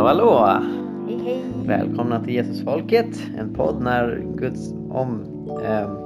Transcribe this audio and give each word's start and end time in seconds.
Hallå 0.00 0.34
hallå! 0.34 0.66
Hej 1.08 1.18
hej! 1.24 1.44
Välkomna 1.66 2.24
till 2.24 2.34
Jesusfolket, 2.34 3.06
en 3.38 3.54
podd 3.54 3.82
när 3.82 4.22
Guds 4.34 4.72
om 4.72 5.22
ehm, 5.64 5.96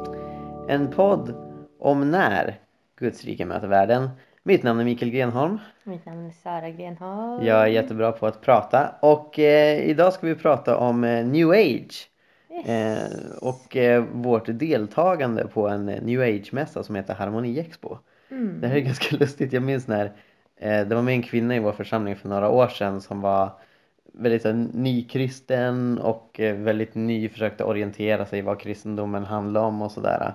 en 0.68 0.90
podd 0.90 1.34
om 1.78 2.10
när 2.10 2.60
Guds 2.98 3.24
rike 3.24 3.46
möter 3.46 3.68
världen. 3.68 4.10
Mitt 4.42 4.62
namn 4.62 4.80
är 4.80 4.84
Mikael 4.84 5.10
Grenholm. 5.10 5.58
Mitt 5.84 6.06
namn 6.06 6.26
är 6.26 6.30
Sara 6.30 6.70
Grenholm. 6.70 7.46
Jag 7.46 7.62
är 7.62 7.66
jättebra 7.66 8.12
på 8.12 8.26
att 8.26 8.40
prata 8.40 8.94
och 9.00 9.38
eh, 9.38 9.78
idag 9.78 10.12
ska 10.12 10.26
vi 10.26 10.34
prata 10.34 10.76
om 10.76 11.04
eh, 11.04 11.26
New 11.26 11.50
Age. 11.50 12.08
Yes. 12.50 12.68
Eh, 12.68 13.36
och 13.40 13.76
eh, 13.76 14.04
vårt 14.12 14.46
deltagande 14.46 15.46
på 15.46 15.68
en 15.68 15.88
eh, 15.88 16.02
New 16.02 16.20
Age-mässa 16.20 16.82
som 16.82 16.94
heter 16.94 17.14
Harmoni 17.14 17.58
Expo. 17.58 17.98
Mm. 18.30 18.60
Det 18.60 18.66
här 18.66 18.76
är 18.76 18.80
ganska 18.80 19.16
lustigt. 19.20 19.52
Jag 19.52 19.62
minns 19.62 19.88
när 19.88 20.04
eh, 20.56 20.86
det 20.86 20.94
var 20.94 21.02
med 21.02 21.14
en 21.14 21.22
kvinna 21.22 21.56
i 21.56 21.58
vår 21.58 21.72
församling 21.72 22.16
för 22.16 22.28
några 22.28 22.48
år 22.48 22.68
sedan 22.68 23.00
som 23.00 23.20
var 23.20 23.50
väldigt 24.14 24.42
så 24.42 24.48
här, 24.48 24.68
nykristen 24.72 25.98
och 25.98 26.40
eh, 26.40 26.56
väldigt 26.56 26.94
ny, 26.94 27.28
försökte 27.28 27.64
orientera 27.64 28.26
sig 28.26 28.38
i 28.38 28.42
vad 28.42 28.60
kristendomen 28.60 29.24
handlar 29.24 29.60
om 29.62 29.82
och 29.82 29.92
sådär. 29.92 30.34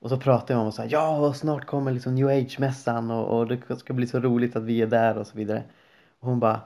Och 0.00 0.10
så 0.10 0.16
pratade 0.20 0.52
jag 0.52 0.60
om 0.60 0.66
och 0.66 0.74
sa 0.74 0.84
ja 0.84 1.34
snart 1.34 1.66
kommer 1.66 1.92
liksom 1.92 2.14
New 2.14 2.28
Age-mässan 2.28 3.10
och, 3.10 3.38
och 3.38 3.46
det 3.48 3.76
ska 3.78 3.92
bli 3.94 4.06
så 4.06 4.20
roligt 4.20 4.56
att 4.56 4.62
vi 4.64 4.82
är 4.82 4.86
där 4.86 5.18
och 5.18 5.26
så 5.26 5.36
vidare. 5.38 5.64
Och 6.20 6.28
hon 6.28 6.40
bara 6.40 6.60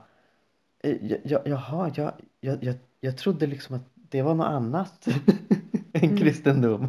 "Eh, 0.82 0.96
ja, 1.06 1.16
ja, 1.24 1.40
jaha, 1.44 1.92
jag, 1.96 2.12
jag, 2.40 2.64
jag, 2.64 2.74
jag 3.00 3.18
trodde 3.18 3.46
liksom 3.46 3.76
att 3.76 3.82
det 3.94 4.22
var 4.22 4.34
något 4.34 4.46
annat 4.46 5.06
än 5.92 6.10
Mm. 6.10 6.16
kristendom. 6.16 6.88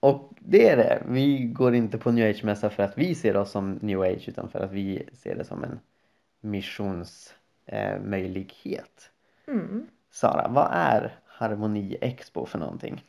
Och 0.00 0.32
det 0.40 0.68
är 0.68 0.76
det. 0.76 1.02
Vi 1.08 1.38
går 1.44 1.74
inte 1.74 1.98
på 1.98 2.10
New 2.12 2.30
Age-mässa 2.30 2.70
för 2.70 2.82
att 2.82 2.98
vi 2.98 3.14
ser 3.14 3.36
oss 3.36 3.50
som 3.50 3.72
New 3.82 4.00
Age 4.00 4.28
utan 4.28 4.48
för 4.48 4.58
att 4.60 4.72
vi 4.72 5.08
ser 5.12 5.34
det 5.36 5.44
som 5.44 5.64
en 5.64 5.80
missionsmöjlighet. 6.40 7.37
Eh, 7.68 8.00
möjlighet. 8.00 9.10
Mm. 9.46 9.86
Sara, 10.10 10.48
vad 10.48 10.68
är 10.72 11.18
Harmoni 11.26 11.98
Expo 12.00 12.46
för 12.46 12.58
någonting? 12.58 13.04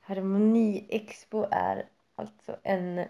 Harmoni 0.00 0.86
Expo 0.88 1.46
är 1.50 1.86
alltså 2.14 2.56
en, 2.62 3.04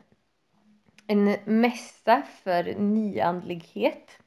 en 1.06 1.36
mässa 1.44 2.22
för 2.22 2.74
nyandlighet. 2.74 4.19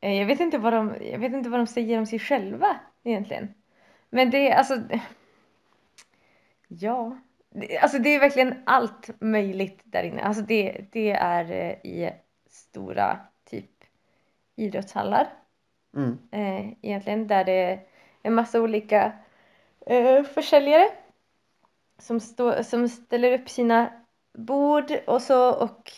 Eh, 0.00 0.12
Jag 0.12 0.26
vet, 0.26 0.40
inte 0.40 0.58
vad 0.58 0.72
de, 0.72 0.94
jag 1.00 1.18
vet 1.18 1.32
inte 1.32 1.48
vad 1.48 1.60
de 1.60 1.66
säger 1.66 1.98
om 1.98 2.06
sig 2.06 2.18
själva 2.18 2.76
egentligen. 3.02 3.54
Men 4.10 4.30
det 4.30 4.50
är 4.50 4.56
alltså... 4.56 4.82
Ja. 6.68 7.18
Det, 7.50 7.78
alltså 7.78 7.98
det 7.98 8.08
är 8.08 8.20
verkligen 8.20 8.62
allt 8.66 9.10
möjligt 9.20 9.80
där 9.84 10.02
inne. 10.02 10.22
Alltså 10.22 10.42
det, 10.42 10.84
det 10.92 11.10
är 11.10 11.50
eh, 11.52 11.90
i 11.92 12.10
stora 12.48 13.18
typ 13.44 13.70
idrottshallar. 14.56 15.43
Mm. 15.96 16.18
eh, 16.30 16.72
egentligen 16.82 17.26
där 17.26 17.44
det 17.44 17.52
är 17.52 17.80
en 18.22 18.34
massa 18.34 18.60
olika 18.60 19.12
eh, 19.86 20.22
försäljare 20.22 20.88
som, 21.98 22.20
stå, 22.20 22.64
som 22.64 22.88
ställer 22.88 23.38
upp 23.38 23.48
sina 23.48 23.92
bord 24.32 24.92
och 25.06 25.22
så 25.22 25.54
och, 25.54 25.92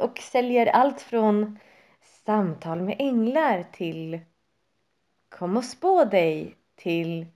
och 0.00 0.18
säljer 0.18 0.66
allt 0.66 1.00
från 1.00 1.58
samtal 2.24 2.82
med 2.82 2.96
änglar 2.98 3.64
till 3.72 4.20
kom 5.28 5.56
och 5.56 5.64
spå 5.64 6.04
dig 6.04 6.56
till 6.76 7.26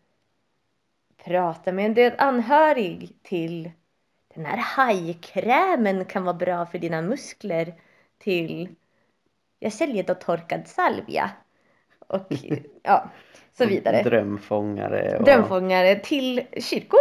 prata 1.25 1.73
med 1.73 1.87
en 1.87 1.95
död 1.95 2.15
anhörig 2.19 3.23
till 3.23 3.71
den 4.35 4.47
här 4.47 4.57
hajkrämen 4.57 6.05
kan 6.05 6.25
vara 6.25 6.35
bra 6.35 6.67
för 6.67 6.79
dina 6.79 7.03
muskler 7.03 7.75
till 8.19 8.75
jag 9.59 9.73
säljer 9.73 10.05
då 10.05 10.15
torkad 10.15 10.69
salvia 10.69 11.31
och 12.11 12.33
ja, 12.83 13.11
så 13.59 13.67
vidare. 13.67 14.03
Drömfångare. 14.03 15.17
Och... 15.19 15.25
Drömfångare 15.25 15.95
till 15.97 16.43
kyrkor. 16.57 17.01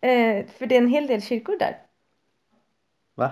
Eh, 0.00 0.44
för 0.58 0.66
det 0.66 0.74
är 0.76 0.80
en 0.80 0.88
hel 0.88 1.06
del 1.06 1.22
kyrkor 1.22 1.56
där. 1.58 1.76
Va? 3.14 3.30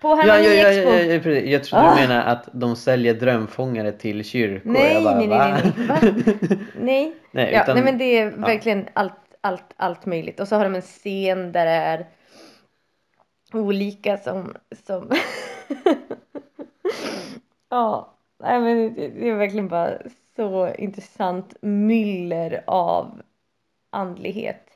På 0.00 0.08
Ja, 0.08 0.14
Harmoni 0.14 0.32
ja, 0.32 0.38
ja, 0.52 0.72
ja, 0.72 1.00
ja, 1.00 1.20
precis. 1.20 1.50
Jag 1.50 1.64
trodde 1.64 1.84
Ah. 1.84 1.94
du 1.94 2.00
menade 2.00 2.22
att 2.22 2.48
de 2.52 2.76
säljer 2.76 3.14
drömfångare 3.14 3.92
till 3.92 4.24
kyrkor. 4.24 4.70
Nej, 4.70 5.04
bara, 5.04 5.14
nej, 5.18 5.28
nej, 5.28 5.62
nej, 5.76 5.86
Va? 5.86 5.98
Nej. 6.80 7.14
nej, 7.30 7.52
Ja, 7.52 7.62
utan, 7.62 7.74
nej 7.76 7.84
men 7.84 7.98
det 7.98 8.18
är 8.18 8.30
verkligen 8.30 8.88
allt, 8.92 9.12
allt, 9.40 9.64
allt 9.76 10.06
möjligt. 10.06 10.40
Och 10.40 10.48
så 10.48 10.56
har 10.56 10.64
de 10.64 10.74
en 10.74 10.82
scen 10.82 11.52
där 11.52 11.64
det 11.66 11.72
är 11.72 12.06
olika 13.52 14.16
som, 14.16 14.54
som... 14.86 15.10
ja, 17.70 18.14
nej 18.40 18.60
men 18.60 18.94
det, 18.94 19.28
är 19.28 19.34
verkligen 19.34 19.68
bara 19.68 19.98
så 20.36 20.74
intressant 20.74 21.54
myller 21.62 22.64
av 22.66 23.22
andlighet. 23.90 24.70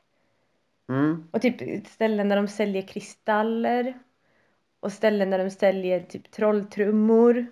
mm, 0.89 1.29
Och 1.33 1.43
typ 1.43 1.87
ställen 1.87 2.29
där 2.29 2.37
de 2.37 2.49
säljer 2.49 2.83
kristaller. 2.83 3.99
Och 4.81 4.93
ställen 4.93 5.31
där 5.31 5.39
de 5.39 5.51
säljer 5.51 6.01
typ 6.01 6.31
trolltrummor. 6.31 7.47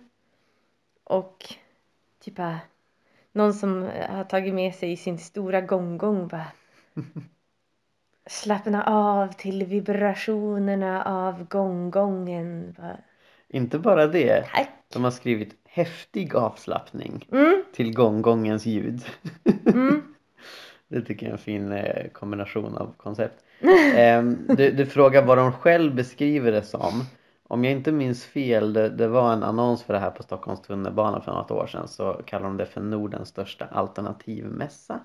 Och 1.05 1.55
typ 2.21 2.39
äh, 2.39 2.57
någon 3.33 3.55
som 3.55 3.83
har 4.09 4.25
tagit 4.25 4.55
med 4.55 4.75
sig 4.75 4.97
sin 4.97 5.19
stora 5.19 5.61
gonggong 5.61 6.29
bara 6.29 6.53
Slappna 8.27 8.85
av 8.85 9.29
till 9.33 9.67
vibrationerna 9.67 11.03
av 11.03 11.45
gonggången. 11.49 12.75
Bara, 12.79 12.97
inte 13.53 13.79
bara 13.79 14.07
det. 14.07 14.45
Tack! 14.53 14.69
De 14.93 15.05
har 15.05 15.11
skrivit 15.11 15.55
häftig 15.65 16.35
avslappning 16.37 17.29
Mm, 17.33 17.63
till 17.75 17.95
gonggongens 17.95 18.67
ljud. 18.67 19.05
mm, 19.67 20.03
Det 20.89 21.03
tycker 21.03 21.27
jag 21.27 21.31
är 21.31 21.33
en 21.33 21.39
fin 21.39 21.73
eh, 21.73 22.09
kombination 22.13 22.77
av 22.77 22.95
koncept. 22.97 23.45
Ehm, 23.97 24.39
du, 24.49 24.71
du 24.71 24.87
frågar 24.87 25.25
vad 25.25 25.39
de 25.39 25.53
själv 25.53 25.95
beskriver 25.95 26.53
det 26.53 26.63
som. 26.63 27.05
Om 27.49 27.65
jag 27.65 27.73
inte 27.73 27.93
minns 27.93 28.25
fel, 28.27 28.73
det, 28.73 28.89
det 28.89 29.09
var 29.09 29.33
en 29.33 29.43
annons 29.43 29.83
för 29.83 29.93
det 29.95 30.01
här 30.01 30.11
på 30.11 30.23
Stockholms 30.23 30.63
tunnelbana 30.63 31.21
för 31.21 31.33
något 31.33 31.51
år 31.51 31.67
sedan 31.67 31.89
så 31.89 32.13
kallar 32.27 32.45
de 32.45 32.57
det 32.57 32.67
för 32.67 32.81
Nordens 32.81 33.29
största 33.29 33.65
alternativmässa. 33.65 35.01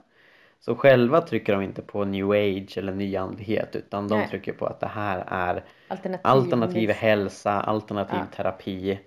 Så 0.60 0.76
själva 0.76 1.22
trycker 1.22 1.54
de 1.54 1.62
inte 1.62 1.82
på 1.82 2.06
new 2.06 2.32
age 2.32 2.78
eller 2.78 2.94
nyandlighet 2.94 3.76
utan 3.76 4.08
de 4.08 4.20
Nej. 4.20 4.28
trycker 4.30 4.54
på 4.54 4.66
att 4.66 4.80
det 4.80 4.88
här 4.88 5.24
är 5.28 5.64
Alternativ. 5.88 6.22
alternativ 6.28 6.90
hälsa, 6.92 7.52
alternativ 7.52 8.20
Ja. 8.20 8.36
terapi. 8.36 9.00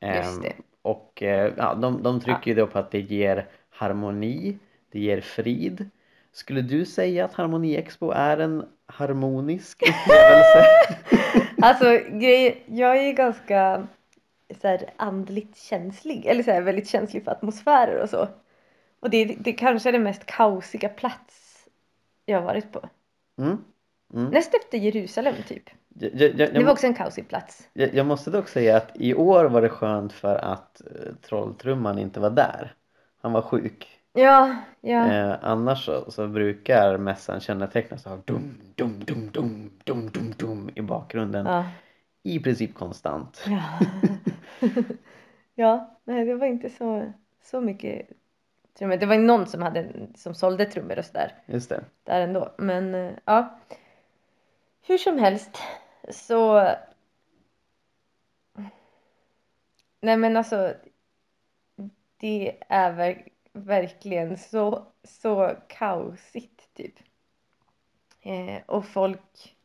Ehm, 0.00 0.16
Just 0.16 0.42
det. 0.42 0.52
Och 0.82 1.22
eh, 1.22 1.52
ja, 1.56 1.74
de, 1.74 2.02
de 2.02 2.20
trycker 2.20 2.50
ju 2.50 2.54
då 2.54 2.66
på 2.66 2.78
att 2.78 2.90
det 2.90 3.00
ger 3.00 3.46
harmoni, 3.70 4.58
det 4.92 5.00
ger 5.00 5.20
frid. 5.20 5.90
Skulle 6.32 6.60
du 6.62 6.84
säga 6.84 7.24
att 7.24 7.34
Harmoni 7.34 7.76
Expo 7.76 8.10
är 8.10 8.38
en 8.38 8.64
harmonisk 8.86 9.82
upplevelse? 9.88 10.64
Alltså 11.62 11.84
grej, 12.18 12.62
jag 12.66 12.96
är 12.98 13.02
ju 13.02 13.12
ganska 13.12 13.86
så 14.60 14.68
här, 14.68 14.84
andligt 14.96 15.56
känslig. 15.58 16.26
Eller 16.26 16.42
så 16.42 16.50
här, 16.50 16.60
väldigt 16.60 16.88
känslig 16.88 17.24
för 17.24 17.30
atmosfärer 17.30 18.02
och 18.02 18.08
så. 18.10 18.28
Och 19.00 19.10
det, 19.10 19.24
det 19.24 19.52
kanske 19.52 19.88
är 19.88 19.92
den 19.92 20.02
mest 20.02 20.26
kaosiga 20.26 20.88
plats 20.88 21.66
jag 22.26 22.38
har 22.38 22.46
varit 22.46 22.72
på. 22.72 22.88
Mm. 23.38 23.64
Mm. 24.14 24.30
Näst 24.30 24.54
efter 24.54 24.78
Jerusalem 24.78 25.34
typ. 25.48 25.70
Jag, 25.88 26.14
jag, 26.14 26.40
jag, 26.40 26.54
Det 26.54 26.64
var 26.64 26.72
också 26.72 26.86
en 26.86 26.94
kaosig 26.94 27.28
plats. 27.28 27.68
jag, 27.72 28.06
måste 28.06 28.30
dock 28.30 28.48
säga 28.48 28.76
att 28.76 28.90
i 28.94 29.14
år 29.14 29.44
var 29.44 29.62
det 29.62 29.68
skönt 29.68 30.12
för 30.12 30.36
att 30.36 30.80
eh, 30.80 31.14
Trolltrumman 31.22 31.98
inte 31.98 32.20
var 32.20 32.30
där. 32.30 32.74
Han 33.22 33.32
var 33.32 33.42
sjuk. 33.42 34.00
Ja, 34.12 34.56
ja. 34.80 35.12
Eh, 35.12 35.36
annars 35.42 35.84
så, 35.84 36.10
så 36.10 36.28
brukar 36.28 36.98
mässan 36.98 37.40
kännetecknas 37.40 38.06
av 38.06 38.22
dum, 38.24 38.54
dum, 38.74 39.04
dum, 39.04 39.30
dum, 39.32 39.70
dum, 39.84 40.10
dum, 40.10 40.34
dum 40.36 40.70
i 40.74 40.82
bakgrunden. 40.82 41.46
Ja. 41.46 41.64
I 42.22 42.38
princip 42.40 42.74
konstant. 42.74 43.46
Ja. 43.46 43.62
ja, 45.54 45.98
nej 46.04 46.24
det 46.24 46.34
var 46.34 46.46
inte 46.46 46.70
så, 46.70 47.12
så 47.42 47.60
mycket 47.60 48.08
trummor. 48.80 48.96
Det 48.96 49.06
var 49.06 49.14
ju 49.14 49.20
någon 49.20 49.46
som, 49.46 49.62
hade, 49.62 50.08
som 50.14 50.34
sålde 50.34 50.66
trummor 50.66 50.98
och 50.98 51.04
sådär. 51.04 51.34
Just 51.46 51.68
det. 51.68 51.84
där 52.04 52.20
ändå. 52.20 52.54
Men 52.58 52.94
eh, 52.94 53.12
ja. 53.24 53.58
Hur 54.82 54.98
som 54.98 55.18
helst 55.18 55.58
så. 56.10 56.72
Nej 60.00 60.16
men 60.16 60.36
alltså. 60.36 60.74
Det 62.16 62.56
är 62.68 62.92
ver- 62.92 63.28
verkligen 63.52 64.38
så, 64.38 64.86
så 65.02 65.56
kaosigt 65.68 66.74
typ. 66.74 66.94
Eh, 68.20 68.62
och 68.66 68.86
folk. 68.86 69.56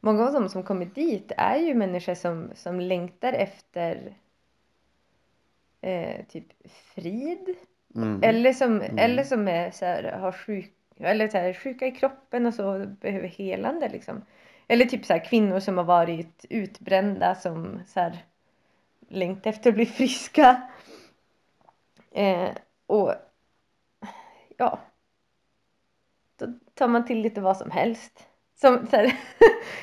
Många 0.00 0.26
av 0.26 0.32
dem 0.32 0.48
som 0.48 0.62
kommer 0.62 0.86
dit 0.86 1.32
är 1.36 1.56
ju 1.56 1.74
människor 1.74 2.14
som, 2.14 2.50
som 2.54 2.80
längtar 2.80 3.32
efter 3.32 4.16
eh, 5.80 6.26
typ 6.26 6.46
frid. 6.68 7.56
Mm. 7.94 8.20
Eller 8.22 8.52
som, 8.52 8.80
Mm. 8.80 8.98
eller 8.98 9.24
som 9.24 9.48
är 9.48 9.70
så 9.70 9.84
här, 9.84 10.12
har 10.12 10.32
sjuk, 10.32 10.72
eller 11.00 11.28
så 11.28 11.38
här, 11.38 11.52
sjuka 11.54 11.86
i 11.86 11.92
kroppen 11.92 12.46
och 12.46 12.54
så 12.54 12.86
behöver 13.00 13.28
helande 13.28 13.88
liksom. 13.88 14.24
Eller 14.68 14.84
typ 14.84 15.04
så 15.04 15.12
här, 15.12 15.24
kvinnor 15.24 15.60
som 15.60 15.76
har 15.78 15.84
varit 15.84 16.44
utbrända 16.50 17.34
som 17.34 17.80
så 17.86 18.00
här, 18.00 18.24
längtar 19.08 19.50
efter 19.50 19.70
att 19.70 19.76
bli 19.76 19.86
friska. 19.98 20.62
Eh, 22.12 22.50
och 22.86 23.14
ja, 24.56 24.78
då 26.36 26.46
tar 26.74 26.88
man 26.88 27.06
till 27.06 27.20
lite 27.20 27.40
vad 27.40 27.56
som 27.56 27.70
helst. 27.70 28.28
Som, 28.54 28.86
så 28.86 28.96
här, 28.96 29.04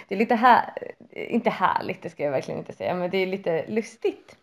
det 0.07 0.15
är 0.15 0.19
lite 0.19 0.35
här, 0.35 0.73
inte 1.11 1.49
härligt, 1.49 2.01
det 2.01 2.09
ska 2.09 2.23
jag 2.23 2.31
verkligen 2.31 2.59
inte 2.59 2.73
säga, 2.73 2.95
men 2.95 3.09
det 3.09 3.17
är 3.17 3.27
lite 3.27 3.67
lustigt. 3.67 4.37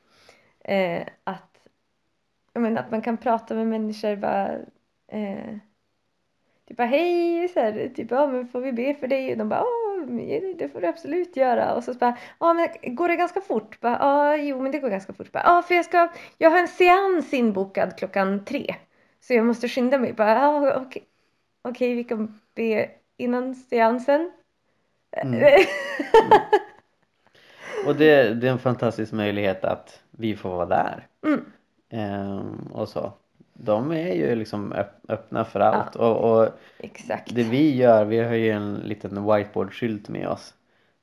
Eh, 0.65 1.03
att, 1.25 1.56
menar, 2.61 2.82
att 2.82 2.91
man 2.91 3.03
kan 3.03 3.17
prata 3.17 3.55
med 3.55 3.67
människor 3.67 4.17
bara 4.17 4.53
eh, 5.08 5.56
Typ 6.69 6.76
bara 6.76 6.87
hej, 6.87 7.49
så 7.49 7.61
här, 7.61 7.88
typ 7.94 8.11
ja 8.11 8.26
men 8.26 8.49
får 8.49 8.61
vi 8.61 8.73
be 8.73 8.94
för 8.94 9.08
dig? 9.08 9.32
Och 9.32 9.38
de 9.38 9.49
bara 9.49 9.58
ja 9.58 10.41
det 10.58 10.69
får 10.69 10.81
du 10.81 10.87
absolut 10.87 11.37
göra. 11.37 11.75
Och 11.75 11.85
så 11.85 11.94
bara 11.94 12.17
ja 12.41 12.55
men 12.55 12.94
går 12.94 13.08
det 13.08 13.17
ganska 13.17 13.41
fort? 13.41 13.81
Bara, 13.81 13.99
ja 14.00 14.37
jo 14.37 14.62
men 14.62 14.73
det 14.73 14.79
går 14.79 14.91
ganska 14.91 15.12
fort. 15.12 15.32
Bara, 15.32 15.43
ja 15.44 15.62
för 15.62 15.75
jag 15.75 15.85
ska, 15.85 16.08
jag 16.38 16.50
har 16.50 16.58
en 16.58 16.69
seans 16.69 17.35
inbokad 17.35 17.99
klockan 17.99 18.44
tre. 18.44 18.75
Så 19.20 19.35
jag 19.35 19.47
måste 19.47 19.69
skynda 19.69 19.99
mig. 19.99 20.12
Bara, 20.12 20.35
ja 20.35 20.76
okej, 20.76 21.02
okay, 21.64 21.94
vi 21.94 22.05
kan 22.05 22.41
be 22.55 22.91
innan 23.17 23.55
seansen. 23.55 24.32
Mm. 25.23 25.64
Och 27.87 27.97
det, 27.97 28.35
det, 28.35 28.49
är 28.49 28.52
en 28.52 28.59
fantastisk 28.59 29.12
möjlighet 29.12 29.64
att 29.64 30.02
vi 30.11 30.37
får 30.37 30.49
vara 30.49 30.67
där. 30.67 31.06
Mm. 31.26 31.44
Ehm, 31.88 32.69
och 32.73 32.88
så. 32.88 33.12
De 33.53 33.93
är 33.93 34.15
ju 34.15 34.35
liksom 34.35 34.75
öppna 35.09 35.44
för 35.44 35.61
allt. 35.61 35.94
Ja, 35.94 36.00
och, 36.00 36.41
och 36.41 36.49
exakt. 36.79 37.35
det 37.35 37.43
vi 37.43 37.77
gör, 37.77 38.05
vi 38.05 38.19
har 38.19 38.35
ju 38.35 38.50
en 38.50 38.75
liten 38.75 39.25
whiteboard-skylt 39.25 40.09
med 40.09 40.29
oss. 40.29 40.55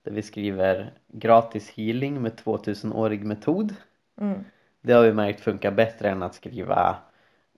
Där 0.03 0.11
vi 0.11 0.21
skriver 0.21 0.93
gratis 1.07 1.69
healing 1.69 2.21
med 2.21 2.31
2000-årig 2.31 3.25
metod. 3.25 3.75
Mm. 4.21 4.43
det 4.81 4.93
har 4.93 5.03
vi 5.03 5.13
märkt 5.13 5.39
funkar 5.39 5.71
bättre 5.71 6.09
än 6.09 6.23
att 6.23 6.35
skriva 6.35 6.95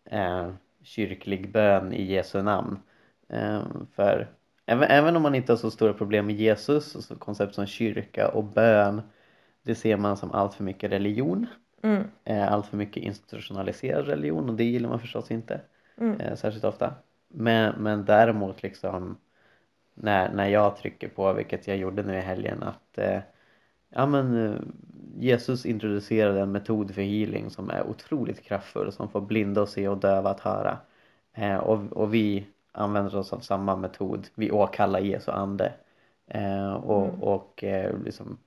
eh, 0.06 0.52
kyrklig 0.84 1.52
bön 1.52 1.94
i 1.94 2.04
Jesu 2.04 2.42
namn. 2.42 2.80
Eh, 3.30 3.64
för 3.96 4.28
även, 4.66 4.84
även 4.84 5.16
om 5.16 5.22
man 5.22 5.36
inte 5.36 5.52
har 5.52 5.58
så 5.58 5.72
stora 5.72 5.94
problem 5.94 6.26
med 6.26 6.36
Jesus 6.36 6.96
och 6.96 7.04
så 7.04 7.16
koncept 7.16 7.56
som 7.56 7.66
kyrka 7.66 8.28
och 8.28 8.44
bön 8.44 9.02
det 9.62 9.76
ser 9.76 9.98
man 9.98 10.18
som 10.18 10.32
allt 10.32 10.54
för 10.54 10.64
mycket 10.64 10.92
religion 10.92 11.48
Mm. 11.86 12.04
Eh, 12.24 12.54
allt 12.54 12.66
för 12.66 12.78
mycket 12.78 13.04
institutionaliserad 13.04 14.08
religion 14.08 14.50
och 14.50 14.56
det 14.56 14.64
gillar 14.64 14.90
man 14.90 15.00
förstås 15.00 15.32
inte 15.32 15.62
mm. 15.98 16.20
Eh, 16.20 16.36
särskilt 16.36 16.66
ofta. 16.66 16.94
Men, 17.28 17.76
men 17.84 18.06
däremot 18.06 18.64
liksom 18.64 19.18
när, 19.94 20.34
när 20.34 20.48
jag 20.48 20.78
trycker 20.78 21.08
på, 21.08 21.34
vilket 21.34 21.68
jag 21.68 21.78
gjorde 21.78 22.04
nu 22.04 22.18
i 22.18 22.22
helgen, 22.22 22.64
att 22.64 22.98
eh, 22.98 23.20
ja 23.90 24.06
men 24.06 24.58
Jesus 25.18 25.66
introducerade 25.66 26.42
en 26.42 26.52
metod 26.52 26.96
för 26.96 27.02
healing 27.02 27.50
som 27.50 27.70
är 27.70 27.88
otroligt 27.88 28.44
kraftfull 28.44 28.92
som 28.92 29.10
får 29.10 29.22
blinda 29.22 29.62
att 29.62 29.70
se 29.70 29.88
och 29.88 29.98
döva 29.98 30.30
att 30.30 30.40
höra. 30.40 30.78
och, 31.62 31.94
och 31.94 32.14
vi 32.14 32.48
använder 32.72 33.16
oss 33.16 33.34
av 33.34 33.40
samma 33.40 33.76
metod. 33.76 34.28
Vi 34.36 34.52
åkallar 34.52 35.00
Jesu 35.00 35.32
ande 35.32 35.74
och, 36.84 37.08
mm. 37.08 37.22
och 37.22 37.64
liksom 38.04 38.38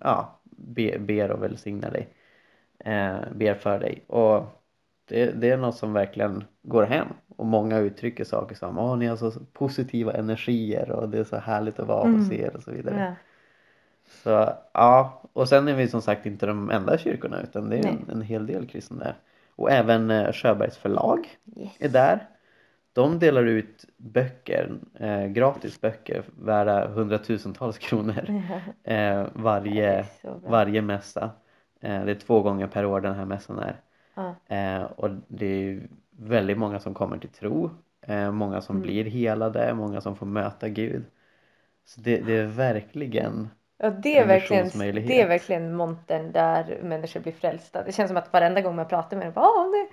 ja, 0.00 0.38
be, 0.56 0.98
ber 0.98 1.30
och 1.30 1.42
välsignar 1.42 1.90
dig. 1.90 2.08
Eh, 2.78 3.16
ber 3.34 3.54
för 3.54 3.78
dig. 3.78 4.04
Och 4.06 4.44
det, 5.08 5.26
det, 5.26 5.50
är 5.50 5.56
något 5.56 5.76
som 5.76 5.92
verkligen 5.92 6.44
går 6.62 6.82
hem. 6.82 7.08
Och 7.36 7.46
många 7.46 7.78
uttrycker 7.78 8.24
saker 8.24 8.54
som 8.54 8.78
Åh, 8.78 8.96
ni 8.96 9.06
har 9.06 9.16
så 9.16 9.30
positiva 9.52 10.12
energier 10.12 10.90
och 10.90 11.08
det 11.08 11.18
är 11.18 11.24
så 11.24 11.36
härligt 11.36 11.78
att 11.78 11.88
vara 11.88 12.08
hos 12.08 12.30
mm. 12.30 12.44
er 12.44 12.56
och 12.56 12.62
så 12.62 12.70
vidare. 12.70 13.00
Ja. 13.00 13.14
Så 14.22 14.54
ja, 14.72 15.22
och 15.32 15.48
sen 15.48 15.68
är 15.68 15.74
vi 15.74 15.88
som 15.88 16.02
sagt 16.02 16.26
inte 16.26 16.46
de 16.46 16.70
enda 16.70 16.98
kyrkorna 16.98 17.42
utan 17.42 17.70
det 17.70 17.78
är 17.78 17.86
en, 17.86 18.10
en, 18.12 18.22
hel 18.22 18.46
del 18.46 18.66
kristna 18.66 18.96
där. 18.98 19.14
Och 19.56 19.70
även 19.70 20.10
eh, 20.10 20.32
Sjöbergs 20.32 20.76
förlag 20.76 21.38
yes. 21.56 21.76
är 21.78 21.88
där. 21.88 22.28
De 22.94 23.18
delar 23.18 23.44
ut 23.44 23.84
böcker, 23.96 24.78
eh, 24.94 25.26
gratis 25.26 25.80
böcker 25.80 26.24
värda 26.38 26.88
hundratusentals 26.88 27.78
kronor 27.78 28.42
eh, 28.84 29.26
varje, 29.32 30.06
varje 30.42 30.82
mässa. 30.82 31.30
Eh, 31.80 32.04
det 32.04 32.10
är 32.10 32.14
två 32.14 32.42
gånger 32.42 32.66
per 32.66 32.84
år 32.84 33.00
den 33.00 33.14
här 33.14 33.24
mässan 33.24 33.58
är. 33.58 33.80
Eh, 34.46 34.84
och 34.84 35.10
det 35.28 35.46
är 35.46 35.88
väldigt 36.10 36.58
många 36.58 36.80
som 36.80 36.94
kommer 36.94 37.18
till 37.18 37.28
tro, 37.28 37.70
eh, 38.00 38.32
många 38.32 38.60
som 38.60 38.76
mm. 38.76 38.86
blir 38.86 39.04
helade, 39.04 39.74
många 39.74 40.00
som 40.00 40.16
får 40.16 40.26
möta 40.26 40.68
Gud. 40.68 41.04
Så 41.84 42.00
det, 42.00 42.16
det 42.16 42.36
är 42.36 42.46
verkligen 42.46 43.48
Ja, 43.78 43.90
det 43.90 44.18
är, 44.18 44.26
verkligen, 44.26 44.68
det 45.06 45.20
är 45.20 45.28
verkligen 45.28 45.74
montern 45.74 46.32
där 46.32 46.78
människor 46.82 47.20
blir 47.20 47.32
frälsta. 47.32 47.82
Det 47.82 47.92
känns 47.92 48.08
som 48.08 48.16
att 48.16 48.32
varenda 48.32 48.60
gång 48.60 48.76
man 48.76 48.88
pratar 48.88 49.16
med 49.16 49.26
dem, 49.26 49.32
bara, 49.34 49.86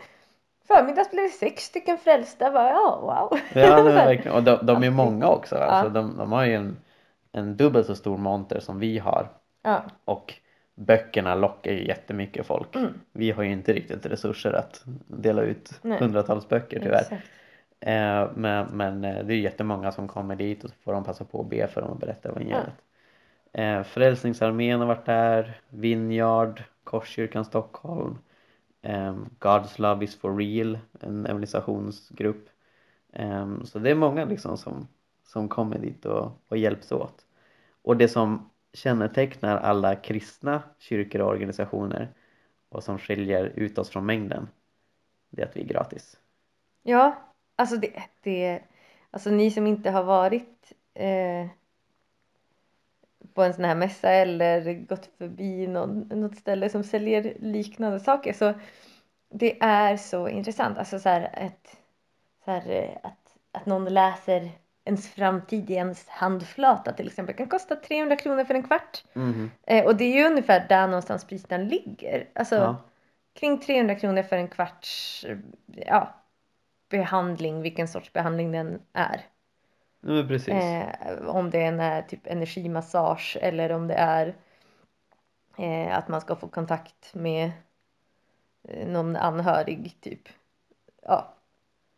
förmiddags 0.68 1.12
blev 1.12 1.24
det 1.24 1.30
sex 1.30 1.63
stycken 1.63 1.98
frälsta. 1.98 2.52
Bara, 2.52 2.69
ja, 2.69 3.00
wow. 3.02 3.40
Ja, 3.54 3.80
är 3.80 3.84
verkligen. 3.94 4.38
Och 4.38 4.44
de, 4.44 4.66
de 4.66 4.84
är 4.84 4.92
många 4.92 5.28
också. 5.28 5.56
Ja. 5.56 5.62
Alltså, 5.62 5.94
de, 5.94 6.18
de 6.18 6.31
har 6.31 6.46
ju 6.46 6.56
en, 6.56 6.78
en 7.31 7.58
dubbelt 7.58 7.88
så 7.88 7.96
stor 7.96 8.18
monter 8.18 8.60
som 8.60 8.80
vi 8.80 8.98
har. 8.98 9.30
Ja. 9.63 9.84
Och 10.06 10.34
böckerna 10.75 11.36
lockar 11.36 11.72
ju 11.72 11.88
jättemycket 11.88 12.46
folk. 12.46 12.75
Mm. 12.75 12.94
Vi 13.12 13.31
har 13.31 13.44
ju 13.44 13.52
inte 13.52 13.74
riktigt 13.74 14.06
resurser 14.06 14.54
att 14.54 14.84
dela 15.08 15.42
ut 15.42 15.80
Nej. 15.81 16.00
hundratals 16.00 16.50
böcker 16.50 16.80
tyvärr. 16.80 17.22
Eh, 17.80 18.30
men, 18.36 18.68
men 18.72 19.04
eh, 19.04 19.25
det 19.25 19.34
är 19.34 19.38
jättemånga 19.38 19.92
som 19.92 20.08
kommer 20.08 20.36
dit 20.36 20.63
och 20.63 20.69
så 20.69 20.75
får 20.84 20.94
de 20.94 21.04
passa 21.04 21.25
på 21.25 21.42
att 21.42 21.50
be 21.50 21.68
för 21.68 21.81
dem 21.81 21.90
och 21.90 21.98
berätta 21.98 22.30
evangeliet. 22.30 22.66
Ja. 23.52 23.62
Eh, 23.62 23.84
Frälsningsarmén 23.84 24.80
har 24.80 24.88
varit 24.88 25.06
där, 25.06 25.60
Vinjard, 25.69 26.63
Korskyrkan 26.84 27.46
Stockholm, 27.46 28.18
Ehm, 28.81 29.30
God's 29.39 29.80
Love 29.80 30.04
is 30.04 30.16
for 30.16 30.36
real, 30.36 30.80
en 31.00 31.25
evangelisationsgrupp. 31.25 32.50
Ehm, 33.13 33.66
så 33.66 33.80
det 33.80 33.92
är 33.92 33.95
många 33.95 34.25
liksom 34.25 34.57
som, 34.57 34.88
som 35.24 35.50
kommer 35.50 35.78
dit 35.78 36.06
och, 36.06 36.31
och 36.48 36.57
hjälps 36.57 36.92
åt. 36.92 37.25
Och 37.81 37.98
det 37.98 38.07
som 38.07 38.50
kännetecknar 38.74 39.57
alla 39.57 39.95
kristna 39.95 40.63
kyrkor 40.78 41.22
och 41.22 41.30
organisationer 41.30 42.13
och 42.69 42.83
som 42.83 42.98
skiljer 42.98 43.45
ut 43.45 43.78
oss 43.78 43.89
från 43.89 44.06
mängden 44.06 44.48
det 45.31 45.42
är 45.42 45.45
att 45.45 45.57
vi 45.57 45.62
är 45.62 45.66
gratis. 45.66 46.19
Ja, 46.84 47.16
alltså 47.56 47.77
det, 47.77 48.03
det 48.22 48.62
alltså 49.12 49.29
ni 49.29 49.51
som 49.51 49.67
inte 49.67 49.91
har 49.91 50.03
varit 50.03 50.74
eh, 50.94 51.48
på 53.34 53.44
en 53.44 53.54
sån 53.54 53.66
här 53.66 53.75
mässa 53.75 54.10
eller 54.10 54.74
gått 54.74 55.10
förbi 55.18 55.68
någon, 55.68 56.00
något 56.00 56.38
ställe 56.38 56.70
som 56.70 56.84
säljer 56.84 57.34
liknande 57.40 58.00
saker. 58.00 58.34
Så 58.34 58.54
det 59.30 59.63
är 59.63 59.98
så 59.98 60.28
intressant. 60.28 60.78
Alltså 60.78 61.00
så 61.00 61.10
här, 61.10 61.30
ett, 61.34 61.78
så 62.46 62.51
här, 62.51 62.98
att, 63.04 63.38
att 63.51 63.66
någon 63.66 63.86
läser 63.86 64.51
ens 64.86 65.10
framtid 65.10 65.70
i 65.70 65.74
ens 65.74 66.08
handflata 66.08 66.94
till 66.94 67.08
exempel. 67.08 67.36
Kan 67.36 67.48
kosta 67.48 67.75
300 67.75 68.16
kronor 68.16 68.44
för 68.44 68.54
en 68.54 68.63
kvart. 68.63 69.04
Mm. 69.16 69.51
eh, 69.68 69.86
och 69.86 69.96
det 69.96 70.04
är 70.04 70.18
ju 70.18 70.25
ungefär 70.25 70.66
där 70.70 70.88
någonstans 70.88 71.25
priserna 71.25 71.63
ligger. 71.63 72.30
Alltså 72.36 72.56
ja. 72.56 72.75
kring 73.40 73.60
300 73.60 73.96
kronor 73.96 74.24
för 74.24 74.36
en 74.36 74.48
kvarts 74.48 75.25
ja, 75.68 76.13
behandling 76.90 77.62
vilken 77.62 77.88
sorts 77.88 78.13
behandling 78.13 78.51
den 78.51 78.82
är 78.94 79.22
Precis. 80.01 80.53
Eh, 80.53 81.27
om 81.27 81.50
det 81.50 81.62
är 81.62 82.01
typ 82.01 82.27
energimassage 82.27 83.38
eller 83.41 83.72
om 83.72 83.88
det 83.88 83.93
är 83.93 84.36
eh, 85.58 85.98
att 85.98 86.08
man 86.08 86.22
ska 86.22 86.36
få 86.36 86.48
kontakt 86.48 87.13
med 87.13 87.51
eh, 88.63 88.88
någon 88.88 89.15
anhörig 89.15 89.98
typ. 90.01 90.29
Ja. 91.01 91.34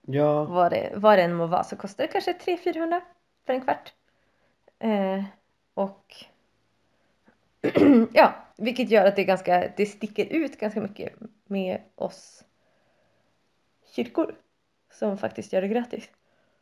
Ja. 0.01 0.43
Vad 0.43 0.71
det, 0.71 0.93
vad 0.95 1.17
det 1.17 1.23
än 1.23 1.33
må 1.33 1.47
vara 1.47 1.63
så 1.63 1.75
kostar 1.75 2.03
det 2.03 2.07
kanske 2.07 2.33
300-400 2.33 3.01
för 3.45 3.53
en 3.53 3.61
kvart. 3.61 3.93
Eh, 4.79 5.23
och 5.73 6.15
ja, 8.13 8.33
vilket 8.57 8.89
gör 8.89 9.05
att 9.05 9.15
det, 9.15 9.23
ganska, 9.23 9.71
det 9.77 9.85
sticker 9.85 10.25
ut 10.25 10.59
ganska 10.59 10.81
mycket 10.81 11.13
med 11.45 11.81
oss 11.95 12.43
kyrkor 13.95 14.35
som 14.91 15.17
faktiskt 15.17 15.53
gör 15.53 15.61
det 15.61 15.67
gratis. 15.67 16.09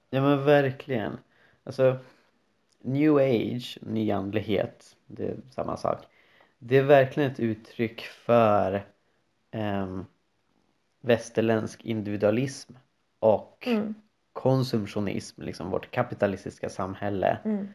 Ja 0.10 0.22
men 0.22 0.46
verkligen. 0.46 1.18
Alltså, 1.64 1.98
new 2.82 3.18
age, 3.18 3.78
nyandlighet, 3.82 4.98
det 5.08 5.28
är 5.28 5.38
samma 5.50 5.78
sak. 5.78 6.06
Det 6.60 6.78
är 6.78 6.84
verkligen 6.84 7.32
ett 7.32 7.40
uttryck 7.40 8.02
för 8.02 8.86
eh, 9.52 10.02
västerländsk 11.02 11.86
individualism 11.86 12.74
och 13.20 13.68
mm. 13.68 13.94
konsumtionism, 14.34 15.42
liksom 15.42 15.70
vårt 15.70 15.92
kapitalistiska 15.92 16.70
samhälle 16.70 17.40
mm. 17.46 17.68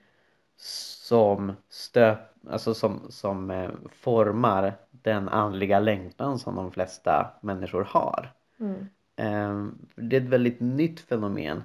som 0.57 1.53
stöp, 1.69 2.19
alltså 2.51 2.75
som, 2.75 3.01
som 3.09 3.51
eh, 3.51 3.71
formar 3.91 4.73
den 4.91 5.29
andliga 5.29 5.81
längtan 5.81 6.39
som 6.39 6.55
de 6.55 6.73
flesta 6.73 7.39
människor 7.41 7.85
har. 7.85 8.33
Mm. 8.61 8.87
Eh, 9.17 9.73
det 9.95 10.17
är 10.17 10.21
ett 10.21 10.29
väldigt 10.29 10.61
nytt 10.61 11.01
fenomen 11.01 11.63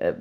Eh, 0.00 0.14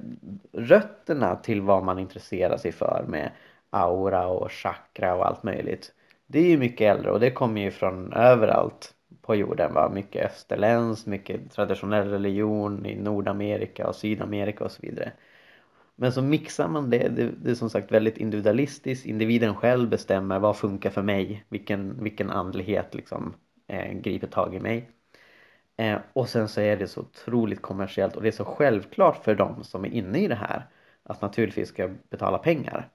rötterna 0.52 1.36
till 1.36 1.62
vad 1.62 1.84
man 1.84 2.00
intresserar 2.00 2.58
sig 2.58 2.72
för 2.72 3.06
med 3.08 3.32
aura 3.70 4.28
och 4.28 4.52
chakra 4.52 5.16
och 5.16 5.28
allt 5.28 5.44
möjligt 5.44 5.94
det 6.32 6.40
är 6.40 6.50
ju 6.50 6.58
mycket 6.58 6.98
äldre 6.98 7.12
och 7.12 7.20
det 7.20 7.32
kommer 7.32 7.62
ju 7.62 7.72
från 7.72 8.14
överallt 8.14 8.94
på 9.22 9.36
jorden 9.36 9.74
Va? 9.74 9.90
mycket 9.94 10.26
österländskt, 10.26 11.08
mycket 11.08 11.52
traditionell 11.52 12.10
religion 12.10 12.86
i 12.86 12.96
Nordamerika 12.96 13.88
och 13.88 13.96
Sydamerika 13.96 14.64
och 14.64 14.72
så 14.72 14.82
vidare. 14.82 15.12
Men 15.96 16.12
så 16.12 16.22
mixar 16.22 16.68
man 16.68 16.90
det, 16.90 17.10
det, 17.10 17.32
det 17.44 17.52
är 17.52 17.56
som 17.56 17.70
sagt 17.70 17.92
väldigt 17.92 18.18
individualistiskt, 18.18 19.06
individen 19.06 19.56
själv 19.56 19.90
bestämmer 19.90 20.40
vad 20.40 20.58
funkar 20.58 20.90
för 20.90 21.02
mig, 21.02 21.46
vilken, 21.50 22.04
vilken 22.04 22.30
andlighet 22.30 22.96
liksom 22.96 23.34
eh, 23.68 23.94
griper 23.94 24.28
tag 24.28 24.56
i 24.56 24.60
mig. 24.60 24.90
Eh, 25.80 25.98
och 26.14 26.30
sen 26.30 26.48
så 26.48 26.62
är 26.62 26.78
det 26.78 26.88
så 26.88 27.02
otroligt 27.02 27.62
kommersiellt 27.62 28.16
och 28.16 28.22
det 28.22 28.28
är 28.28 28.32
så 28.32 28.46
självklart 28.46 29.24
för 29.24 29.36
dem 29.36 29.64
som 29.64 29.86
är 29.86 29.90
inne 29.90 30.20
i 30.20 30.28
det 30.28 30.36
här 30.36 30.66
att 31.04 31.22
naturligtvis 31.22 31.70
ska 31.70 31.82
jag 31.82 31.98
betala 32.10 32.38
pengar 32.38 32.90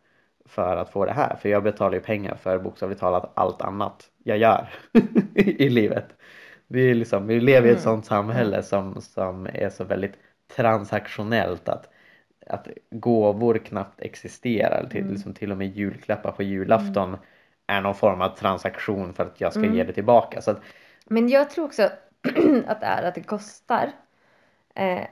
för 0.47 0.76
att 0.76 0.91
få 0.91 1.05
det 1.05 1.12
här. 1.12 1.37
För 1.37 1.49
jag 1.49 1.62
betalar 1.62 1.95
ju 1.95 2.00
pengar 2.00 2.35
för 2.35 2.59
bokstavligt 2.59 3.00
talat 3.00 3.33
allt 3.35 3.62
annat 3.62 4.11
jag 4.25 4.38
gör 4.38 4.69
i 5.35 5.69
livet. 5.69 6.05
Vi, 6.67 6.91
är 6.91 6.95
liksom, 6.95 7.26
vi 7.26 7.41
lever 7.41 7.69
i 7.69 7.71
ett 7.71 7.76
mm. 7.76 7.83
sånt 7.83 8.07
samhälle 8.07 8.62
som, 8.62 9.00
som 9.00 9.47
är 9.47 9.71
så 9.71 9.85
väldigt 9.85 10.14
transaktionellt 10.57 11.69
att, 11.69 11.88
att 12.47 12.69
gåvor 12.91 13.59
knappt 13.59 14.00
existerar. 14.00 14.87
Till, 14.91 15.00
mm. 15.00 15.12
liksom 15.12 15.35
till 15.35 15.53
och 15.53 15.59
med 15.59 15.76
julklappar 15.76 16.33
på 16.33 16.43
julafton 16.43 17.09
mm. 17.09 17.21
är 17.67 17.81
någon 17.81 17.95
form 17.95 18.21
av 18.21 18.29
transaktion 18.29 19.12
för 19.14 19.23
att 19.23 19.41
jag 19.41 19.53
ska 19.53 19.62
mm. 19.62 19.75
ge 19.75 19.85
det 19.85 19.93
tillbaka. 19.93 20.43
Så 20.43 20.50
att, 20.50 20.61
Men 21.07 21.29
jag 21.29 21.50
tror 21.50 21.64
också 21.64 21.91
att 22.66 22.81
det 22.81 22.87
är 22.87 23.02
att 23.02 23.14
det 23.14 23.23
kostar. 23.23 23.93
Eh, 24.75 25.07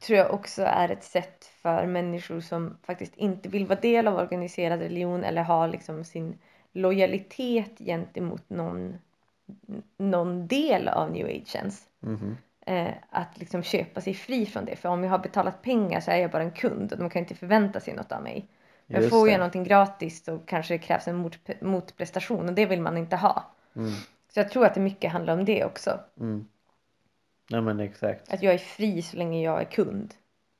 tror 0.00 0.18
jag 0.18 0.34
också 0.34 0.62
är 0.62 0.88
ett 0.88 1.04
sätt 1.04 1.44
för 1.44 1.86
människor 1.86 2.40
som 2.40 2.76
faktiskt 2.82 3.16
inte 3.16 3.48
vill 3.48 3.66
vara 3.66 3.80
del 3.80 4.08
av 4.08 4.16
organiserad 4.16 4.80
religion 4.80 5.24
eller 5.24 5.42
har 5.42 5.68
liksom 5.68 6.04
sin 6.04 6.38
lojalitet 6.72 7.78
gentemot 7.78 8.50
någon, 8.50 8.98
någon 9.96 10.46
del 10.46 10.88
av 10.88 11.10
new 11.10 11.26
ageens. 11.26 11.88
Mm. 12.02 12.36
Eh, 12.66 12.94
att 13.10 13.38
liksom 13.38 13.62
köpa 13.62 14.00
sig 14.00 14.14
fri 14.14 14.46
från 14.46 14.64
det. 14.64 14.76
För 14.76 14.88
om 14.88 15.04
jag 15.04 15.10
har 15.10 15.18
betalat 15.18 15.62
pengar 15.62 16.00
så 16.00 16.10
är 16.10 16.16
jag 16.16 16.30
bara 16.30 16.42
en 16.42 16.50
kund 16.50 16.92
och 16.92 16.98
de 16.98 17.10
kan 17.10 17.20
inte 17.22 17.34
förvänta 17.34 17.80
sig 17.80 17.94
något 17.94 18.12
av 18.12 18.22
mig. 18.22 18.48
Men 18.86 19.10
får 19.10 19.28
jag 19.28 19.38
någonting 19.38 19.64
gratis 19.64 20.24
så 20.24 20.38
kanske 20.38 20.74
det 20.74 20.78
krävs 20.78 21.08
en 21.08 21.16
mot, 21.16 21.38
motprestation 21.60 22.48
och 22.48 22.54
det 22.54 22.66
vill 22.66 22.80
man 22.80 22.96
inte 22.96 23.16
ha. 23.16 23.44
Mm. 23.76 23.92
Så 24.34 24.40
jag 24.40 24.50
tror 24.50 24.66
att 24.66 24.74
det 24.74 24.80
mycket 24.80 25.12
handlar 25.12 25.32
om 25.32 25.44
det 25.44 25.64
också. 25.64 26.00
Mm. 26.20 26.48
Ja 27.48 27.60
men 27.60 27.80
exakt. 27.80 28.32
Att 28.32 28.42
jag 28.42 28.54
är 28.54 28.58
fri 28.58 29.02
så 29.02 29.16
länge 29.16 29.42
jag 29.42 29.60
är 29.60 29.64
kund. 29.64 30.14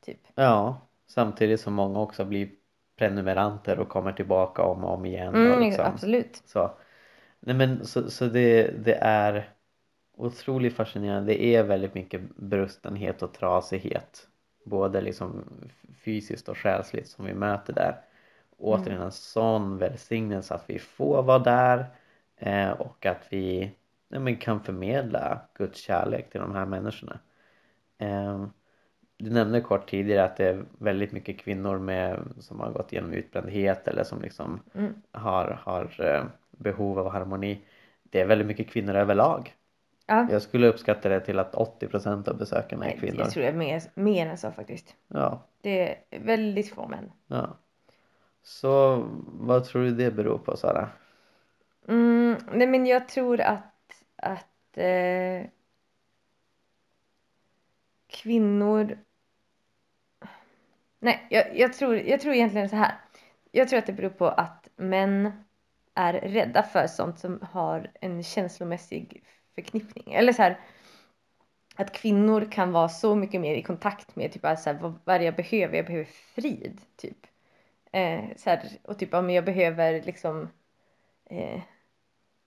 Typ. 0.04 0.20
Ja, 0.34 0.80
samtidigt 1.06 1.60
som 1.60 1.74
många 1.74 2.00
också 2.00 2.24
blir 2.24 2.50
prenumeranter 2.98 3.78
och 3.78 3.88
kommer 3.88 4.12
tillbaka 4.12 4.62
om 4.62 4.84
och 4.84 4.94
om 4.94 5.06
igen. 5.06 5.34
Mm, 5.34 5.52
och 5.52 5.60
liksom, 5.60 5.84
absolut. 5.84 6.42
Så, 6.46 6.70
Nej, 7.40 7.56
men, 7.56 7.86
så, 7.86 8.10
så 8.10 8.26
det, 8.26 8.70
det 8.84 8.94
är 9.00 9.50
otroligt 10.16 10.74
fascinerande. 10.74 11.32
Det 11.32 11.44
är 11.44 11.62
väldigt 11.62 11.94
mycket 11.94 12.36
brustenhet 12.36 13.22
och 13.22 13.34
trasighet. 13.34 14.28
Både 14.64 15.00
liksom 15.00 15.44
fysiskt 16.04 16.48
och 16.48 16.58
själsligt 16.58 17.08
som 17.08 17.24
vi 17.24 17.34
möter 17.34 17.72
där. 17.72 18.00
Återigen 18.58 18.92
mm. 18.92 19.02
en 19.02 19.12
sån 19.12 19.78
välsignelse 19.78 20.54
att 20.54 20.64
vi 20.66 20.78
får 20.78 21.22
vara 21.22 21.38
där 21.38 21.86
och 22.78 23.06
att 23.06 23.26
vi 23.30 23.72
nej, 24.08 24.20
men 24.20 24.36
kan 24.36 24.60
förmedla 24.60 25.40
Guds 25.54 25.80
kärlek 25.80 26.30
till 26.30 26.40
de 26.40 26.54
här 26.54 26.66
människorna. 26.66 27.18
Eh, 27.98 28.46
du 29.16 29.30
nämnde 29.30 29.60
kort 29.60 29.90
tidigare 29.90 30.24
att 30.24 30.36
det 30.36 30.48
är 30.48 30.64
väldigt 30.78 31.12
mycket 31.12 31.38
kvinnor 31.38 31.78
med, 31.78 32.20
som 32.38 32.60
har 32.60 32.70
gått 32.70 32.92
igenom 32.92 33.12
utbrändhet 33.12 33.88
eller 33.88 34.04
som 34.04 34.22
liksom 34.22 34.60
mm. 34.74 34.94
har, 35.12 35.58
har 35.62 36.00
eh, 36.00 36.24
behov 36.50 36.98
av 36.98 37.10
harmoni. 37.10 37.60
Det 38.02 38.20
är 38.20 38.26
väldigt 38.26 38.46
mycket 38.46 38.68
kvinnor 38.68 38.94
överlag. 38.94 39.54
Ja. 40.06 40.26
Jag 40.30 40.42
skulle 40.42 40.68
uppskatta 40.68 41.08
det 41.08 41.20
till 41.20 41.38
att 41.38 41.54
80% 41.54 42.28
av 42.28 42.38
besökarna 42.38 42.86
är 42.86 42.96
kvinnor. 42.98 43.20
Jag 43.20 43.30
tror 43.30 43.42
det 43.42 43.48
är 43.48 43.52
mer, 43.52 43.82
mer 43.94 44.26
än 44.26 44.38
så 44.38 44.50
faktiskt. 44.50 44.96
Ja. 45.08 45.42
Det 45.60 45.96
är 46.10 46.20
väldigt 46.20 46.74
få 46.74 46.88
män. 46.88 47.12
Ja. 47.26 47.56
Så 48.42 49.04
vad 49.24 49.64
tror 49.64 49.82
du 49.82 49.90
det 49.90 50.10
beror 50.10 50.38
på 50.38 50.56
Sara? 50.56 50.88
Mm, 51.88 52.36
nej 52.52 52.66
men 52.66 52.86
jag 52.86 53.08
tror 53.08 53.40
att, 53.40 54.04
att 54.16 54.78
eh, 54.78 55.46
kvinnor 58.08 58.98
Nej, 61.02 61.26
jag, 61.30 61.58
jag, 61.58 61.72
tror, 61.72 61.96
jag 61.96 62.20
tror 62.20 62.34
egentligen 62.34 62.68
så 62.68 62.76
här. 62.76 62.94
Jag 63.52 63.68
tror 63.68 63.78
att 63.78 63.86
det 63.86 63.92
beror 63.92 64.10
på 64.10 64.28
att 64.28 64.68
män 64.76 65.32
är 65.94 66.12
rädda 66.12 66.62
för 66.62 66.86
sånt 66.86 67.18
som 67.18 67.40
har 67.52 67.90
en 68.00 68.22
känslomässig 68.22 69.24
förknippning. 69.54 70.14
Eller 70.14 70.32
så 70.32 70.42
här, 70.42 70.60
att 71.76 71.92
kvinnor 71.92 72.48
kan 72.52 72.72
vara 72.72 72.88
så 72.88 73.14
mycket 73.14 73.40
mer 73.40 73.54
i 73.54 73.62
kontakt 73.62 74.16
med 74.16 74.32
typ 74.32 74.42
så 74.42 74.48
här, 74.48 74.74
vad, 74.74 74.98
vad 75.04 75.14
är 75.14 75.18
det 75.18 75.24
jag 75.24 75.36
behöver? 75.36 75.76
Jag 75.76 75.86
behöver 75.86 76.04
frid, 76.34 76.80
typ. 76.96 77.26
Eh, 77.92 78.24
så 78.36 78.50
här, 78.50 78.62
och 78.82 78.98
typ 78.98 79.14
om 79.14 79.30
jag 79.30 79.44
behöver 79.44 80.02
liksom 80.02 80.48
eh, 81.24 81.60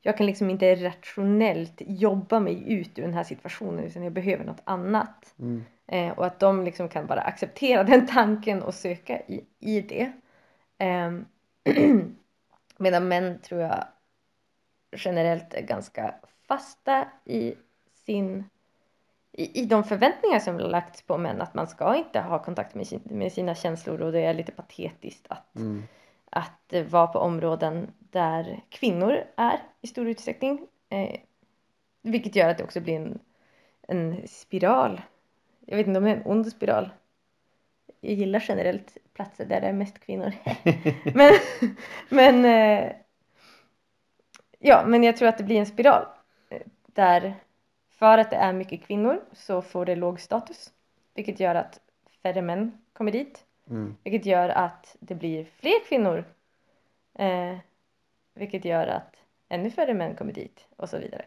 jag 0.06 0.18
kan 0.18 0.26
liksom 0.26 0.50
inte 0.50 0.76
rationellt 0.76 1.82
jobba 1.86 2.40
mig 2.40 2.74
ut 2.74 3.00
ur 3.00 3.04
den 3.04 3.14
här 3.14 3.24
situationen 3.24 3.86
utan 3.86 4.04
jag 4.04 4.14
behöver 4.14 4.46
något 4.46 4.62
annat. 4.64 5.34
Mm. 5.40 5.66
Eh, 5.88 6.12
och 6.18 6.26
att 6.26 6.40
de 6.40 6.64
liksom 6.64 6.90
kan 6.90 7.08
bara 7.08 7.22
acceptera 7.22 7.84
den 7.84 8.08
tanken 8.08 8.64
och 8.64 8.74
söka 8.74 9.20
i, 9.20 9.46
i 9.60 9.82
det. 9.82 10.12
Eh, 10.78 11.12
medan 12.78 13.08
män 13.08 13.40
tror 13.40 13.62
jag 13.62 13.84
generellt 14.98 15.54
är 15.54 15.62
ganska 15.62 16.16
fasta 16.48 17.08
i 17.26 17.54
sin 18.06 18.44
i, 19.32 19.62
i 19.62 19.66
de 19.66 19.84
förväntningar 19.84 20.40
som 20.40 20.56
har 20.56 20.62
lagts 20.62 21.02
på 21.02 21.18
män 21.18 21.42
att 21.42 21.54
man 21.54 21.68
ska 21.68 21.96
inte 21.96 22.20
ha 22.20 22.44
kontakt 22.44 22.76
med, 22.76 22.88
sin, 22.88 23.02
med 23.06 23.32
sina 23.32 23.56
känslor 23.56 24.02
och 24.02 24.12
det 24.12 24.22
är 24.22 24.34
lite 24.34 24.52
patetiskt 24.52 25.26
att, 25.30 25.56
mm. 25.56 25.84
att 26.30 26.74
vara 26.90 27.08
på 27.08 27.20
områden 27.20 27.92
där 28.16 28.62
kvinnor 28.70 29.24
är 29.36 29.60
i 29.82 29.88
stor 29.88 30.08
utsträckning. 30.08 30.68
Eh, 30.90 31.20
vilket 32.02 32.36
gör 32.36 32.50
att 32.50 32.58
det 32.58 32.64
också 32.64 32.82
blir 32.82 32.96
en, 32.96 33.20
en 33.88 34.28
spiral 34.28 35.02
jag 35.66 35.78
vet 35.78 35.88
inte 35.88 35.98
om 35.98 36.04
det 36.04 36.12
är 36.12 36.16
en 36.16 36.26
ond 36.26 36.48
spiral. 36.48 36.90
Jag 38.02 38.14
gillar 38.14 38.44
generellt 38.48 38.98
platser 39.14 39.46
där 39.46 39.62
det 39.62 39.68
är 39.68 39.74
mest 39.74 40.00
kvinnor. 40.00 40.32
men, 41.14 41.32
men, 42.10 42.46
eh, 42.46 42.92
ja, 44.60 44.84
men 44.88 45.04
jag 45.04 45.18
tror 45.18 45.28
att 45.28 45.38
det 45.38 45.44
blir 45.44 45.60
en 45.60 45.66
spiral. 45.66 46.06
Där 46.86 47.36
för 47.90 48.18
att 48.18 48.30
det 48.30 48.36
är 48.36 48.54
mycket 48.54 48.84
kvinnor 48.84 49.22
så 49.32 49.62
får 49.62 49.86
det 49.86 49.96
låg 49.96 50.20
status. 50.20 50.74
Vilket 51.14 51.40
gör 51.40 51.56
att 51.56 51.80
färre 52.24 52.42
män 52.42 52.82
kommer 52.94 53.12
dit. 53.12 53.46
Mm. 53.70 53.96
Vilket 54.04 54.26
gör 54.26 54.50
att 54.50 54.96
det 55.00 55.16
blir 55.16 55.46
fler 55.46 55.86
kvinnor. 55.88 56.26
Eh, 57.14 57.58
vilket 58.36 58.66
gör 58.66 58.88
att 58.88 59.16
ännu 59.50 59.72
färre 59.72 59.94
män 59.94 60.16
kommer 60.16 60.34
dit 60.34 60.68
och 60.76 60.90
så 60.90 60.98
vidare. 60.98 61.26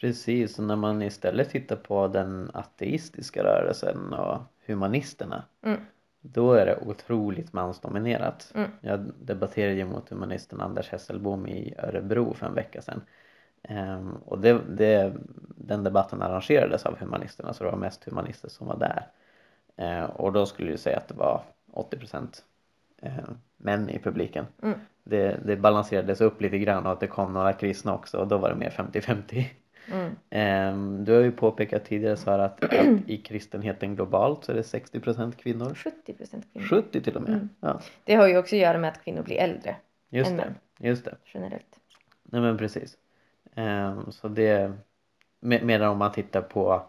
Precis, 0.00 0.58
och 0.58 0.64
när 0.64 0.76
man 0.76 1.02
istället 1.02 1.50
tittar 1.50 1.76
på 1.76 2.08
den 2.08 2.50
ateistiska 2.54 3.44
rörelsen 3.44 4.12
och 4.12 4.42
humanisterna 4.66 5.44
mm. 5.62 5.80
då 6.20 6.52
är 6.52 6.66
det 6.66 6.78
otroligt 6.86 7.52
mansdominerat. 7.52 8.52
Mm. 8.54 8.70
Jag 8.80 9.12
debatterade 9.20 9.74
ju 9.74 9.84
mot 9.84 10.08
humanisten 10.08 10.60
Anders 10.60 10.88
Hesselbom 10.88 11.46
i 11.46 11.74
Örebro 11.78 12.34
för 12.34 12.46
en 12.46 12.54
vecka 12.54 12.82
sedan. 12.82 13.02
Um, 13.68 14.16
och 14.24 14.38
det, 14.38 14.60
det, 14.68 15.12
den 15.56 15.84
debatten 15.84 16.22
arrangerades 16.22 16.86
av 16.86 16.98
humanisterna 16.98 17.52
så 17.52 17.64
det 17.64 17.70
var 17.70 17.78
mest 17.78 18.04
humanister 18.04 18.48
som 18.48 18.66
var 18.66 18.78
där. 18.78 19.06
Uh, 19.80 20.10
och 20.10 20.32
då 20.32 20.46
skulle 20.46 20.70
jag 20.70 20.80
säga 20.80 20.96
att 20.96 21.08
det 21.08 21.14
var 21.14 21.42
80% 21.72 22.42
uh, 23.04 23.10
män 23.64 23.90
i 23.90 23.98
publiken. 23.98 24.46
Mm. 24.62 24.78
Det, 25.04 25.40
det 25.44 25.56
balanserades 25.56 26.20
upp 26.20 26.40
lite 26.40 26.58
grann 26.58 26.86
och 26.86 26.92
att 26.92 27.00
det 27.00 27.06
kom 27.06 27.32
några 27.32 27.52
kristna 27.52 27.94
också 27.94 28.18
och 28.18 28.28
då 28.28 28.38
var 28.38 28.48
det 28.48 28.54
mer 28.54 28.70
50-50. 28.70 29.44
Mm. 29.92 30.16
Ehm, 30.30 31.04
du 31.04 31.12
har 31.12 31.20
ju 31.20 31.32
påpekat 31.32 31.84
tidigare 31.84 32.16
så 32.16 32.30
att, 32.30 32.64
att 32.64 32.86
i 33.06 33.16
kristenheten 33.16 33.96
globalt 33.96 34.44
så 34.44 34.52
är 34.52 34.56
det 34.56 34.62
60% 34.62 35.32
kvinnor. 35.32 35.70
70% 36.06 36.42
kvinnor. 36.52 36.66
70 36.66 37.00
till 37.00 37.16
och 37.16 37.22
med. 37.22 37.32
Mm. 37.32 37.48
Ja. 37.60 37.80
Det 38.04 38.14
har 38.14 38.28
ju 38.28 38.38
också 38.38 38.56
att 38.56 38.60
göra 38.60 38.78
med 38.78 38.90
att 38.90 39.04
kvinnor 39.04 39.22
blir 39.22 39.36
äldre 39.36 39.76
just 40.08 40.30
än 40.30 40.36
det. 40.36 40.44
män. 40.44 40.54
Just 40.78 41.04
det. 41.04 41.14
Generellt. 41.24 41.80
Nej 42.22 42.40
men 42.40 42.58
precis. 42.58 42.96
Um, 43.54 44.12
så 44.12 44.28
det 44.28 44.72
med, 45.40 45.64
medan 45.64 45.88
om 45.88 45.98
man 45.98 46.12
tittar 46.12 46.40
på 46.40 46.82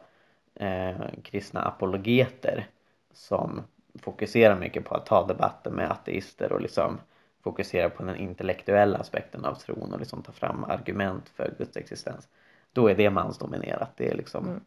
eh, 0.55 0.96
kristna 1.24 1.62
apologeter 1.62 2.67
som 3.13 3.63
fokuserar 3.99 4.59
mycket 4.59 4.85
på 4.85 4.95
att 4.95 5.05
ta 5.05 5.27
debatten 5.27 5.73
med 5.73 5.91
ateister 5.91 6.51
och 6.51 6.61
liksom 6.61 6.99
fokusera 7.43 7.89
på 7.89 8.03
den 8.03 8.15
intellektuella 8.15 8.97
aspekten 8.97 9.45
av 9.45 9.55
tron 9.55 9.93
och 9.93 9.99
liksom 9.99 10.23
ta 10.23 10.31
fram 10.31 10.63
argument 10.63 11.29
för 11.29 11.53
Guds 11.57 11.77
existens 11.77 12.27
då 12.73 12.87
är 12.87 12.95
det 12.95 13.09
mansdominerat. 13.09 13.91
Det 13.97 14.09
är 14.09 14.15
liksom 14.15 14.45
mm. 14.47 14.61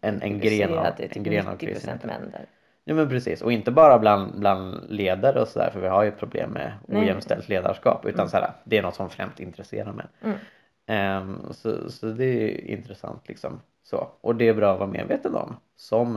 en, 0.00 0.22
en 0.22 0.40
gren 0.40 0.78
av, 0.78 0.86
en 0.98 1.22
gren 1.22 1.48
av 1.48 1.56
kristenheten. 1.56 2.10
Ja 2.84 2.94
men 2.94 3.08
precis 3.08 3.42
och 3.42 3.52
inte 3.52 3.70
bara 3.70 3.98
bland, 3.98 4.38
bland 4.38 4.90
ledare 4.90 5.40
och 5.40 5.48
sådär 5.48 5.70
för 5.72 5.80
vi 5.80 5.88
har 5.88 6.02
ju 6.02 6.10
problem 6.10 6.50
med 6.50 6.72
ojämställt 6.88 7.48
ledarskap 7.48 8.06
utan 8.06 8.20
mm. 8.20 8.28
så 8.28 8.46
det 8.64 8.78
är 8.78 8.82
något 8.82 8.94
som 8.94 9.10
främst 9.10 9.40
intresserar 9.40 9.92
män. 9.92 10.08
Mm. 10.22 10.36
Ehm, 10.86 11.52
så, 11.52 11.90
så 11.90 12.06
det 12.06 12.24
är 12.24 12.70
intressant 12.70 13.28
liksom. 13.28 13.60
Så. 13.82 14.08
Och 14.20 14.36
det 14.36 14.48
är 14.48 14.54
bra 14.54 14.72
att 14.72 14.78
vara 14.78 14.90
medveten 14.90 15.34
om 15.34 15.56
som 15.76 16.16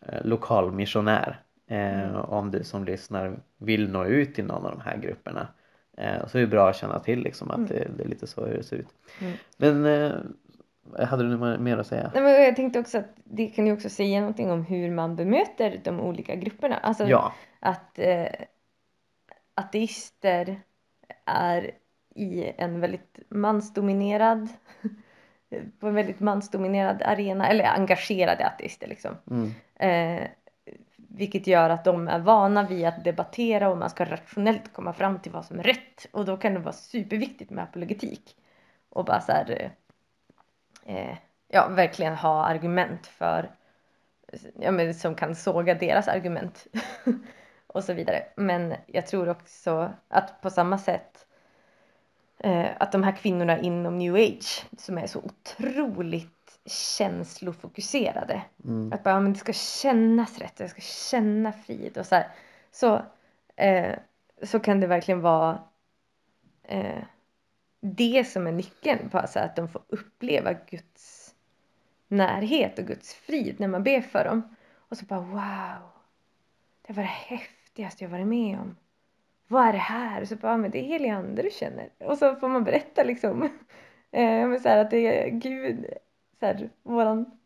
eh, 0.00 0.24
lokalmissionär. 0.24 1.28
Eh, 1.28 1.47
Mm. 1.68 2.16
Om 2.16 2.50
du 2.50 2.64
som 2.64 2.84
lyssnar 2.84 3.38
vill 3.58 3.90
nå 3.90 4.04
ut 4.04 4.34
till 4.34 4.44
någon 4.44 4.64
av 4.66 4.70
de 4.72 4.80
här 4.80 4.96
grupperna. 4.96 5.48
Eh, 5.96 6.26
så 6.26 6.38
är 6.38 6.42
det 6.42 6.48
bra 6.48 6.68
att 6.68 6.76
känna 6.76 6.98
till 6.98 7.20
liksom 7.22 7.50
att 7.50 7.56
Mm. 7.56 7.68
det, 7.68 7.88
det 7.96 8.04
är 8.04 8.08
lite 8.08 8.26
så 8.26 8.44
det 8.46 8.62
ser 8.62 8.76
ut. 8.76 8.88
Mm. 9.20 9.32
Men 9.56 9.86
eh, 9.86 11.06
hade 11.06 11.22
du 11.22 11.36
något 11.36 11.60
mer 11.60 11.78
att 11.78 11.86
säga? 11.86 12.10
Nej, 12.14 12.22
men 12.22 12.32
jag 12.42 12.56
tänkte 12.56 12.78
också 12.80 12.98
att 12.98 13.08
det 13.24 13.46
kan 13.46 13.66
ju 13.66 13.72
också 13.72 13.88
säga 13.88 14.20
någonting 14.20 14.50
om 14.50 14.64
hur 14.64 14.90
man 14.90 15.16
bemöter 15.16 15.80
de 15.84 16.00
olika 16.00 16.34
grupperna. 16.34 16.76
Alltså 16.76 17.04
Ja, 17.04 17.32
att 17.60 17.98
eh, 17.98 18.26
ateister 19.54 20.60
är 21.24 21.70
i 22.14 22.52
en 22.58 22.80
väldigt 22.80 23.18
mansdominerad 23.28 24.48
på 25.80 25.86
en 25.86 25.94
väldigt 25.94 26.20
mansdominerad 26.20 27.02
arena 27.02 27.48
eller 27.48 27.64
engagerade 27.64 28.46
ateister 28.46 28.86
liksom. 28.86 29.14
mm, 29.30 29.50
Eh, 29.80 30.28
vilket 31.18 31.46
gör 31.46 31.70
att 31.70 31.84
de 31.84 32.08
är 32.08 32.18
vana 32.18 32.62
vid 32.62 32.86
att 32.86 33.04
debattera 33.04 33.68
och 33.68 33.78
man 33.78 33.90
ska 33.90 34.04
rationellt 34.04 34.72
komma 34.72 34.92
fram 34.92 35.18
till 35.18 35.32
vad 35.32 35.44
som 35.44 35.58
är 35.58 35.62
rätt. 35.62 36.06
Och 36.12 36.24
då 36.24 36.36
kan 36.36 36.54
det 36.54 36.60
vara 36.60 36.72
superviktigt 36.72 37.50
med 37.50 37.64
apologetik. 37.64 38.36
Och 38.88 39.04
bara 39.04 39.20
så 39.20 39.32
här 39.32 39.72
eh, 40.84 41.16
ja 41.48 41.68
verkligen 41.68 42.14
ha 42.14 42.44
argument 42.44 43.06
för 43.06 43.50
ja 44.60 44.70
men 44.70 44.94
som 44.94 45.14
kan 45.14 45.34
såga 45.34 45.74
deras 45.74 46.08
argument. 46.08 46.66
Och 47.66 47.84
så 47.84 47.92
vidare. 47.92 48.24
Men 48.36 48.74
jag 48.86 49.06
tror 49.06 49.28
också 49.28 49.92
att 50.08 50.40
på 50.40 50.50
samma 50.50 50.78
sätt 50.78 51.26
eh, 52.38 52.66
att 52.80 52.92
de 52.92 53.02
här 53.02 53.16
kvinnorna 53.16 53.58
inom 53.58 53.98
new 53.98 54.14
age 54.14 54.66
som 54.78 54.98
är 54.98 55.06
så 55.06 55.18
otroligt 55.18 56.37
känslofokuserade 56.68 58.42
mm, 58.64 58.92
att 58.92 59.02
bara, 59.02 59.20
men 59.20 59.32
det 59.32 59.38
ska 59.38 59.52
kännas 59.52 60.38
rätt, 60.38 60.60
jag 60.60 60.70
ska 60.70 60.80
känna 60.80 61.52
frid 61.52 61.98
och 61.98 62.06
så 62.06 62.14
här. 62.14 62.28
Så, 62.70 63.02
eh, 63.56 63.94
så 64.42 64.60
kan 64.60 64.80
det 64.80 64.86
verkligen 64.86 65.20
vara 65.20 65.62
eh, 66.62 67.02
det 67.80 68.24
som 68.24 68.46
är 68.46 68.52
nyckeln. 68.52 69.08
Bara 69.12 69.26
så 69.26 69.38
här, 69.38 69.46
att 69.46 69.56
de 69.56 69.68
får 69.68 69.82
uppleva 69.88 70.52
Guds 70.52 71.34
närhet 72.08 72.78
och 72.78 72.84
Guds 72.84 73.14
frid 73.14 73.60
när 73.60 73.68
man 73.68 73.82
ber 73.82 74.00
för 74.00 74.24
dem. 74.24 74.56
Och 74.76 74.96
så 74.96 75.04
bara 75.04 75.20
wow, 75.20 75.90
det 76.86 76.92
var 76.92 77.02
det 77.02 77.08
häftigaste 77.08 78.04
jag 78.04 78.10
varit 78.10 78.26
med 78.26 78.58
om. 78.58 78.76
Vad 79.46 79.68
är 79.68 79.72
det 79.72 79.78
här? 79.78 80.22
Och 80.22 80.28
så 80.28 80.36
bara, 80.36 80.56
men 80.56 80.70
det 80.70 80.78
är 80.78 80.84
heliga 80.84 81.14
ande 81.14 81.42
du 81.42 81.50
känner. 81.50 81.90
Och 81.98 82.18
så 82.18 82.36
får 82.36 82.48
man 82.48 82.64
berätta 82.64 83.04
liksom. 83.04 83.48
Eh, 84.10 84.48
men 84.48 84.60
så 84.60 84.68
här, 84.68 84.78
att 84.78 84.90
det 84.90 85.26
är 85.26 85.30
Gud, 85.30 85.86
så 86.40 86.46
här, 86.46 86.70
våran 86.82 87.38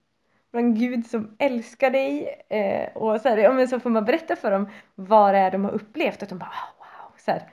våran 0.52 0.75
Gud 0.75 1.06
som 1.06 1.37
älskar 1.38 1.90
dig 1.90 2.42
eh, 2.49 2.96
och 2.96 3.20
så, 3.20 3.28
här, 3.28 3.37
ja, 3.37 3.52
men 3.52 3.68
så 3.68 3.80
får 3.80 3.90
man 3.90 4.04
berätta 4.04 4.37
för 4.37 4.50
dem 4.50 4.68
vad 4.94 5.34
det 5.34 5.38
är 5.38 5.50
de 5.50 5.64
har 5.64 5.72
upplevt 5.72 6.22
och 6.22 6.28
de 6.28 6.38
bara 6.38 6.50
ah, 6.50 6.75
wow, 6.78 7.12
så 7.18 7.30
här. 7.30 7.50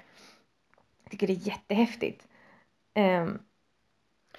Jag 1.03 1.11
tycker 1.11 1.27
det 1.27 1.33
är 1.33 1.47
jättehäftigt. 1.47 2.27
Eh, 2.93 3.27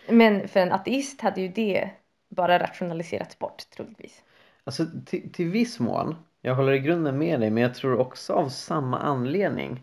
men 0.09 0.49
för 0.49 0.61
en 0.61 0.73
ateist 0.73 1.21
hade 1.21 1.41
ju 1.41 1.49
det 1.49 1.91
bara 2.29 2.59
rationaliserats 2.59 3.39
bort 3.39 3.71
troligtvis. 3.71 4.23
alltså 4.65 4.87
till, 5.07 5.33
till 5.33 5.51
viss 5.51 5.81
mån. 5.81 6.17
Jag 6.41 6.55
håller 6.55 6.73
i 6.73 6.79
grunden 6.79 7.19
med 7.19 7.41
dig 7.41 7.51
men 7.51 7.63
jag 7.63 7.75
tror 7.75 7.99
också 7.99 8.33
av 8.33 8.49
samma 8.49 8.99
anledning 8.99 9.83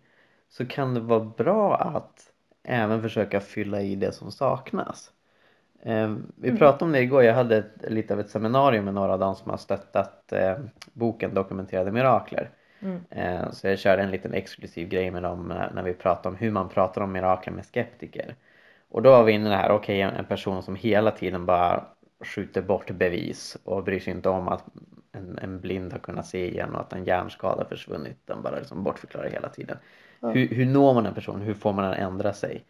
så 0.50 0.66
kan 0.66 0.94
det 0.94 1.00
vara 1.00 1.26
bra 1.26 1.78
att 1.78 2.32
även 2.64 3.02
försöka 3.02 3.40
fylla 3.40 3.82
i 3.82 3.96
det 3.96 4.12
som 4.12 4.32
saknas. 4.32 5.12
Eh, 5.84 6.16
vi 6.36 6.48
Mm. 6.48 6.58
pratade 6.58 6.86
om 6.86 6.92
det 6.92 7.02
igår, 7.02 7.24
jag 7.24 7.34
hade 7.34 7.58
ett, 7.58 7.92
lite 7.92 8.14
av 8.14 8.20
ett 8.20 8.30
seminarium 8.30 8.86
med 8.86 8.94
några 8.94 9.14
av 9.14 9.20
dem 9.20 9.36
som 9.36 9.52
har 9.52 9.58
stöttat 9.58 10.32
eh, 10.34 10.58
boken 10.94 11.34
Dokumenterade 11.34 11.92
Mirakler. 11.92 12.50
Mm. 12.80 13.00
Eh, 13.10 13.52
så 13.52 13.68
jag 13.68 13.80
körde 13.80 14.04
en 14.04 14.12
liten 14.12 14.34
exklusiv 14.34 14.88
grej 14.88 15.12
med 15.12 15.24
dem 15.24 15.48
när, 15.48 15.72
när 15.74 15.84
vi 15.84 15.94
pratade 15.94 16.30
om 16.30 16.36
hur 16.36 16.52
man 16.52 16.70
pratar 16.70 17.02
om 17.02 17.12
mirakler 17.12 17.54
med 17.54 17.66
skeptiker. 17.66 18.36
Och 18.90 19.02
då 19.02 19.12
var 19.12 19.24
vi 19.24 19.32
inne 19.32 19.46
i 19.46 19.50
det 19.50 19.56
här, 19.56 19.72
okej 19.72 20.02
en, 20.02 20.14
en 20.16 20.26
person 20.26 20.64
som 20.64 20.76
hela 20.76 21.12
tiden 21.12 21.46
bara 21.46 21.86
skjuter 22.26 22.62
bort 22.62 22.92
bevis 22.92 23.58
och 23.64 23.84
bryr 23.84 24.00
sig 24.00 24.14
inte 24.14 24.30
om 24.30 24.48
att 24.48 24.64
en, 25.12 25.38
en 25.42 25.60
blind 25.60 25.92
har 25.94 26.00
kunnat 26.00 26.26
se 26.28 26.48
igen 26.52 26.76
och 26.76 26.82
att 26.82 26.94
en 26.94 27.06
hjärnskada 27.06 27.66
försvunnit. 27.66 28.18
Den 28.26 28.42
bara 28.42 28.60
liksom 28.60 28.84
bortförklarar 28.84 29.30
hela 29.30 29.50
tiden. 29.50 29.78
Ja. 30.20 30.30
Hur, 30.30 30.48
hur 30.48 30.66
når 30.66 30.94
man 30.94 31.06
en 31.06 31.14
person? 31.14 31.42
Hur 31.42 31.54
får 31.54 31.74
man 31.74 31.84
den 31.84 31.94
att 31.94 32.00
ändra 32.00 32.34
sig? 32.34 32.66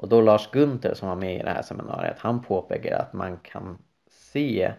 Och 0.00 0.08
då 0.08 0.20
Lars 0.20 0.50
Gunther 0.50 0.94
som 0.94 1.08
var 1.08 1.16
med 1.16 1.34
i 1.40 1.42
det 1.42 1.50
här 1.50 1.62
seminariet, 1.62 2.16
han 2.18 2.42
påpekar 2.42 2.98
att 2.98 3.12
man 3.12 3.36
kan 3.42 3.78
se 4.10 4.72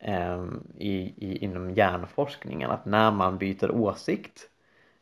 ehm, 0.00 0.62
i, 0.76 0.94
i, 1.26 1.38
inom 1.44 1.70
hjärnforskningen 1.70 2.70
att 2.70 2.84
när 2.84 3.10
man 3.10 3.38
byter 3.38 3.70
åsikt, 3.70 4.40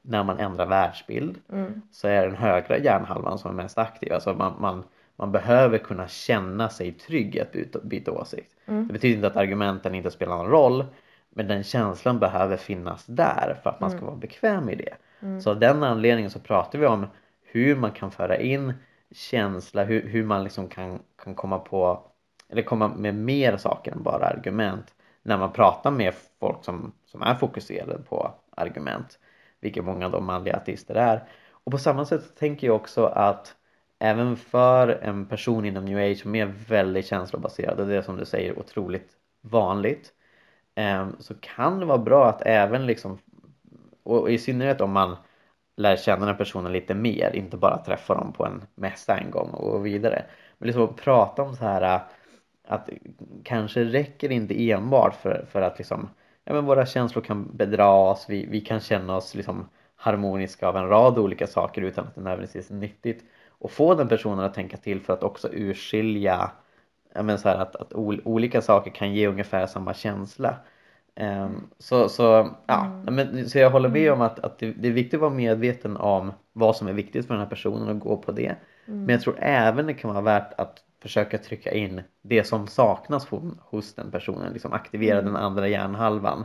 när 0.02 0.24
man 0.24 0.38
ändrar 0.38 0.66
världsbild, 0.66 1.38
Mm. 1.52 1.82
så 1.92 2.08
är 2.08 2.26
den 2.26 2.36
högra 2.36 2.78
hjärnhalvan 2.78 3.38
som 3.38 3.50
är 3.50 3.54
mest 3.62 3.78
aktiv. 3.78 4.12
Alltså 4.12 4.34
man, 4.34 4.54
man, 4.60 4.84
man 5.16 5.32
behöver 5.32 5.78
kunna 5.78 6.08
känna 6.08 6.68
sig 6.68 6.92
trygg 6.92 7.40
att 7.40 7.52
byta, 7.52 7.78
byta 7.82 8.12
åsikt. 8.12 8.52
Mm. 8.66 8.86
Det 8.86 8.92
betyder 8.92 9.14
inte 9.14 9.26
att 9.26 9.36
argumenten 9.36 9.94
inte 9.94 10.10
spelar 10.10 10.36
någon 10.36 10.50
roll, 10.50 10.84
men 11.30 11.48
den 11.48 11.62
känslan 11.64 12.18
behöver 12.18 12.56
finnas 12.56 13.06
där 13.06 13.56
för 13.62 13.70
att 13.70 13.80
man 13.80 13.90
ska 13.90 13.98
Mm. 13.98 14.06
vara 14.06 14.16
bekväm 14.16 14.68
i 14.68 14.74
det. 14.74 14.94
Mm. 15.20 15.40
Så 15.40 15.50
av 15.50 15.60
den 15.60 15.82
anledningen 15.82 16.30
så 16.30 16.38
pratar 16.38 16.78
vi 16.78 16.86
om 16.86 17.06
hur 17.42 17.76
man 17.76 17.90
kan 17.92 18.10
föra 18.10 18.36
in 18.38 18.72
känsla, 19.10 19.84
hur, 19.84 20.08
hur 20.08 20.24
man 20.24 20.44
liksom 20.44 20.68
kan, 20.68 20.98
kan 21.24 21.34
komma 21.34 21.58
på 21.58 22.02
eller 22.48 22.62
komma 22.62 22.88
med 22.88 23.14
mer 23.14 23.56
saker 23.56 23.92
än 23.92 24.02
bara 24.02 24.26
argument 24.26 24.94
när 25.22 25.38
man 25.38 25.52
pratar 25.52 25.90
med 25.90 26.14
folk 26.40 26.64
som, 26.64 26.92
som 27.06 27.22
är 27.22 27.34
fokuserade 27.34 27.98
på 27.98 28.34
argument 28.50 29.18
vilket 29.60 29.84
många 29.84 30.06
av 30.06 30.12
de 30.12 30.24
manliga 30.24 30.56
ateister 30.56 30.94
är. 30.94 31.24
Och 31.50 31.72
på 31.72 31.78
samma 31.78 32.04
sätt 32.04 32.36
tänker 32.36 32.66
jag 32.66 32.76
också 32.76 33.04
att 33.06 33.54
även 33.98 34.36
för 34.36 34.88
en 34.88 35.26
person 35.26 35.64
inom 35.64 35.84
new 35.84 35.98
age 35.98 36.18
som 36.18 36.34
är 36.34 36.46
väldigt 36.46 37.06
känslobaserad 37.06 37.80
och 37.80 37.86
det 37.86 37.96
är 37.96 38.02
som 38.02 38.16
du 38.16 38.24
säger 38.24 38.58
otroligt 38.58 39.10
vanligt 39.40 40.12
eh, 40.74 41.08
så 41.18 41.34
kan 41.34 41.80
det 41.80 41.86
vara 41.86 41.98
bra 41.98 42.28
att 42.28 42.42
även 42.42 42.86
liksom 42.86 43.18
och 44.02 44.30
i 44.30 44.38
synnerhet 44.38 44.80
om 44.80 44.92
man 44.92 45.16
lär 45.76 45.96
känna 45.96 46.26
den 46.26 46.36
personen 46.36 46.72
lite 46.72 46.94
mer, 46.94 47.36
inte 47.36 47.56
bara 47.56 47.78
träffa 47.78 48.14
dem 48.14 48.32
på 48.32 48.46
en 48.46 48.62
mässa 48.74 49.18
en 49.18 49.30
gång 49.30 49.50
och 49.50 49.72
gå 49.72 49.78
vidare. 49.78 50.24
Men 50.58 50.66
liksom 50.66 50.84
att 50.84 50.96
prata 50.96 51.42
om 51.42 51.56
så 51.56 51.64
här 51.64 51.94
äh, 51.94 52.00
att 52.68 52.90
kanske 53.44 53.84
räcker 53.84 54.28
det 54.28 54.34
inte 54.34 54.70
enbart 54.70 55.14
för, 55.14 55.46
för 55.50 55.62
att 55.62 55.78
liksom 55.78 56.08
ja 56.44 56.52
men 56.52 56.64
våra 56.64 56.86
känslor 56.86 57.22
kan 57.22 57.56
bedras, 57.56 58.26
vi, 58.28 58.46
vi 58.46 58.60
kan 58.60 58.80
känna 58.80 59.16
oss 59.16 59.34
liksom 59.34 59.68
harmoniska 59.96 60.68
av 60.68 60.76
en 60.76 60.88
rad 60.88 61.18
olika 61.18 61.46
saker 61.46 61.82
utan 61.82 62.06
att 62.06 62.14
det 62.14 62.20
nödvändigtvis 62.20 62.70
är 62.70 62.74
nyttigt. 62.74 63.24
Och 63.58 63.70
få 63.70 63.94
den 63.94 64.08
personen 64.08 64.44
att 64.44 64.54
tänka 64.54 64.76
till 64.76 65.00
för 65.00 65.12
att 65.12 65.22
också 65.22 65.48
urskilja 65.52 66.50
ja 67.16 67.22
men 67.22 67.38
så 67.38 67.48
här 67.48 67.56
att, 67.56 67.76
att 67.76 67.94
ol, 67.94 68.20
olika 68.24 68.62
saker 68.62 68.90
kan 68.90 69.14
ge 69.14 69.26
ungefär 69.28 69.66
samma 69.66 69.94
känsla. 69.94 70.56
Ehm, 71.16 71.66
så, 71.78 72.08
så, 72.08 72.48
ja, 72.66 72.84
Mm. 72.86 73.14
men, 73.14 73.48
så 73.50 73.58
jag 73.58 73.70
håller 73.70 73.88
med 73.88 74.12
om 74.12 74.20
att, 74.20 74.38
att 74.38 74.58
det, 74.58 74.72
det 74.72 74.88
är 74.88 74.92
viktigt 74.92 75.14
att 75.14 75.20
vara 75.20 75.30
medveten 75.30 75.96
om 75.96 76.32
vad 76.52 76.76
som 76.76 76.88
är 76.88 76.92
viktigt 76.92 77.26
för 77.26 77.34
den 77.34 77.42
här 77.42 77.50
personen 77.50 77.88
och 77.88 77.98
gå 77.98 78.16
på 78.16 78.32
det. 78.32 78.56
Mm. 78.86 79.00
Men 79.04 79.08
jag 79.08 79.20
tror 79.20 79.36
även 79.38 79.86
det 79.86 79.94
kan 79.94 80.10
vara 80.10 80.20
värt 80.24 80.52
att 80.60 80.78
försöka 81.02 81.38
trycka 81.38 81.72
in 81.72 82.02
det 82.22 82.44
som 82.44 82.66
saknas 82.66 83.26
hos, 83.26 83.42
hos 83.60 83.94
den 83.94 84.10
personen, 84.10 84.52
liksom 84.52 84.72
aktivera 84.72 85.18
Mm. 85.18 85.24
den 85.32 85.42
andra 85.42 85.68
hjärnhalvan 85.68 86.44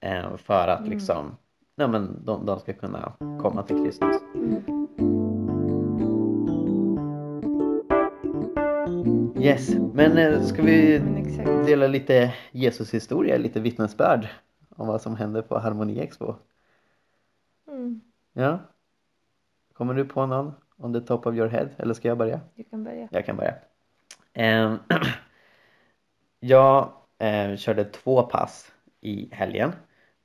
eh, 0.00 0.36
för 0.36 0.68
att 0.68 0.78
Mm. 0.80 0.90
liksom, 0.90 1.36
ja, 1.76 1.86
men 1.86 2.24
de, 2.24 2.46
de 2.46 2.60
ska 2.60 2.72
kunna 2.72 3.12
komma 3.42 3.62
till 3.62 3.84
Kristus. 3.84 4.16
Yes, 9.42 9.74
men 9.94 10.18
eh, 10.18 10.42
ska 10.42 10.62
vi 10.62 10.98
dela 11.66 11.86
lite 11.86 12.34
Jesus 12.50 12.94
historia, 12.94 13.36
lite 13.36 13.60
vittnesbörd 13.60 14.28
om 14.76 14.86
vad 14.86 15.02
som 15.02 15.16
hände 15.16 15.42
på 15.42 15.58
Harmoni 15.58 16.00
Expo? 16.00 16.34
Mm. 17.68 18.00
Ja? 18.32 18.58
Kommer 19.72 19.94
du 19.94 20.04
på 20.04 20.26
någon 20.26 20.52
on 20.76 20.92
the 20.92 21.00
top 21.00 21.26
of 21.26 21.34
your 21.34 21.48
head 21.48 21.68
eller 21.76 21.94
ska 21.94 22.08
jag 22.08 22.18
börja? 22.18 22.40
Du 22.54 22.64
kan 22.64 22.84
börja. 22.84 23.08
Jag 23.10 23.26
kan 23.26 23.36
börja. 23.36 23.54
Ehm, 24.32 24.78
jag 26.40 26.92
eh, 27.18 27.56
körde 27.56 27.84
två 27.84 28.22
pass 28.22 28.72
i 29.00 29.28
helgen 29.34 29.72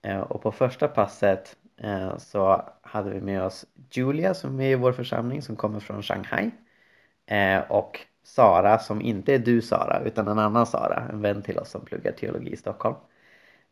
Eh, 0.05 0.19
och 0.19 0.41
på 0.41 0.51
första 0.51 0.87
passet 0.87 1.57
så 2.17 2.69
hade 2.81 3.09
vi 3.09 3.21
med 3.21 3.43
oss 3.43 3.65
Julia 3.91 4.33
som 4.33 4.59
är 4.59 4.71
i 4.71 4.75
vår 4.75 4.91
församling 4.91 5.41
som 5.41 5.55
kommer 5.55 5.79
från 5.79 6.03
Shanghai 6.03 6.51
och 7.69 7.99
Sara 8.25 8.79
som 8.79 9.01
inte 9.01 9.33
är 9.33 9.39
du 9.39 9.61
Sara 9.61 10.01
utan 10.05 10.27
en 10.27 10.39
annan 10.39 10.65
Sara, 10.65 11.07
en 11.09 11.21
vän 11.21 11.41
till 11.41 11.57
oss 11.57 11.69
som 11.69 11.85
pluggar 11.85 12.11
teologi 12.11 12.51
i 12.53 12.57
Stockholm. 12.57 12.95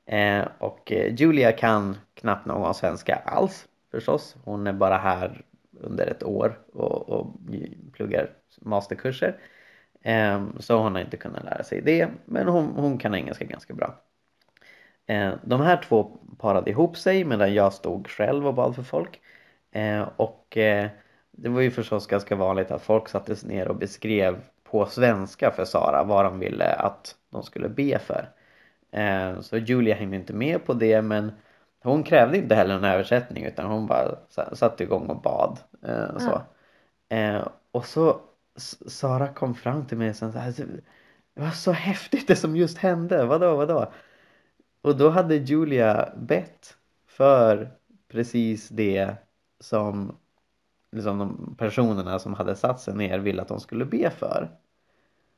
Eh, 0.06 0.48
och 0.58 0.92
eh, 0.92 1.16
Julia 1.16 1.52
kan 1.52 1.98
knappt 2.14 2.46
någon 2.46 2.74
svenska 2.74 3.16
alls 3.16 3.68
förstås. 3.92 4.36
Hon 4.44 4.68
är 4.68 4.74
bara 4.74 4.98
här 4.98 5.46
under 5.82 6.08
ett 6.08 6.24
år 6.24 6.60
och, 6.74 7.10
och 7.10 7.36
pluggar 7.94 8.30
masterkurser. 8.62 9.38
Eh, 10.02 10.44
så 10.60 10.78
hon 10.78 10.96
har 10.96 11.02
inte 11.02 11.18
kunnat 11.18 11.44
lära 11.44 11.64
sig 11.64 11.82
det 11.82 12.10
men 12.26 12.48
hon, 12.48 12.66
hon 12.76 12.98
kan 12.98 13.16
engelska 13.16 13.46
ganska 13.46 13.74
bra. 13.74 14.02
Eh, 15.06 15.34
de 15.44 15.62
här 15.62 15.78
två 15.78 16.04
parade 16.40 16.72
ihop 16.72 16.98
sig 16.98 17.24
medan 17.24 17.54
jag 17.54 17.74
stod 17.74 18.08
själv 18.08 18.48
och 18.48 18.54
bad 18.54 18.76
för 18.76 18.84
folk. 18.84 19.22
Eh, 19.72 20.10
och 20.18 20.58
eh, 20.58 20.90
det 21.38 21.50
var 21.50 21.62
ju 21.62 21.72
förstås 21.72 22.08
ganska 22.08 22.36
vanligt 22.36 22.72
att 22.72 22.82
folk 22.82 23.10
satte 23.10 23.36
sig 23.36 23.50
ner 23.50 23.68
och 23.68 23.76
beskrev 23.76 24.42
på 24.64 24.86
svenska 24.86 25.52
för 25.52 25.66
Sara 25.66 26.04
vad 26.04 26.26
de 26.26 26.40
ville 26.40 26.74
att 26.74 27.16
de 27.32 27.44
skulle 27.44 27.70
be 27.70 28.00
för. 28.00 28.30
Så 29.42 29.58
Julia 29.58 29.96
hängde 29.96 30.16
inte 30.16 30.34
med 30.34 30.66
på 30.66 30.74
det 30.74 31.02
men 31.02 31.32
hon 31.84 32.04
krävde 32.04 32.38
inte 32.38 32.56
heller 32.56 32.76
en 32.76 32.84
översättning 32.84 33.46
utan 33.46 33.66
hon 33.66 33.88
bara 33.88 34.16
satte 34.54 34.84
igång 34.84 35.08
och 35.08 35.22
bad. 35.22 35.60
Och 36.14 36.22
så. 36.22 36.42
Ja. 37.10 37.52
Och 37.72 37.86
så 37.86 38.20
Sara 38.88 39.28
kom 39.28 39.56
fram 39.56 39.86
till 39.86 39.98
mig 39.98 40.10
och 40.10 40.16
sa 40.16 40.26
det 40.26 40.82
var 41.34 41.50
så 41.50 41.72
häftigt 41.72 42.28
det 42.28 42.36
som 42.36 42.56
just 42.56 42.78
hände, 42.78 43.26
vadå, 43.26 43.56
vadå? 43.56 43.92
Och 44.82 44.98
då 44.98 45.10
hade 45.10 45.36
Julia 45.36 46.14
bett 46.18 46.78
för 47.08 47.72
precis 48.12 48.70
det 48.70 49.16
som 49.60 50.18
liksom 50.94 51.20
de 51.20 51.56
personerna 51.58 52.20
som 52.20 52.34
hade 52.34 52.56
satt 52.56 52.80
sig 52.80 52.96
ner 52.96 53.20
ville 53.20 53.42
att 53.42 53.48
de 53.48 53.60
skulle 53.60 53.86
be 53.86 54.10
för. 54.10 54.50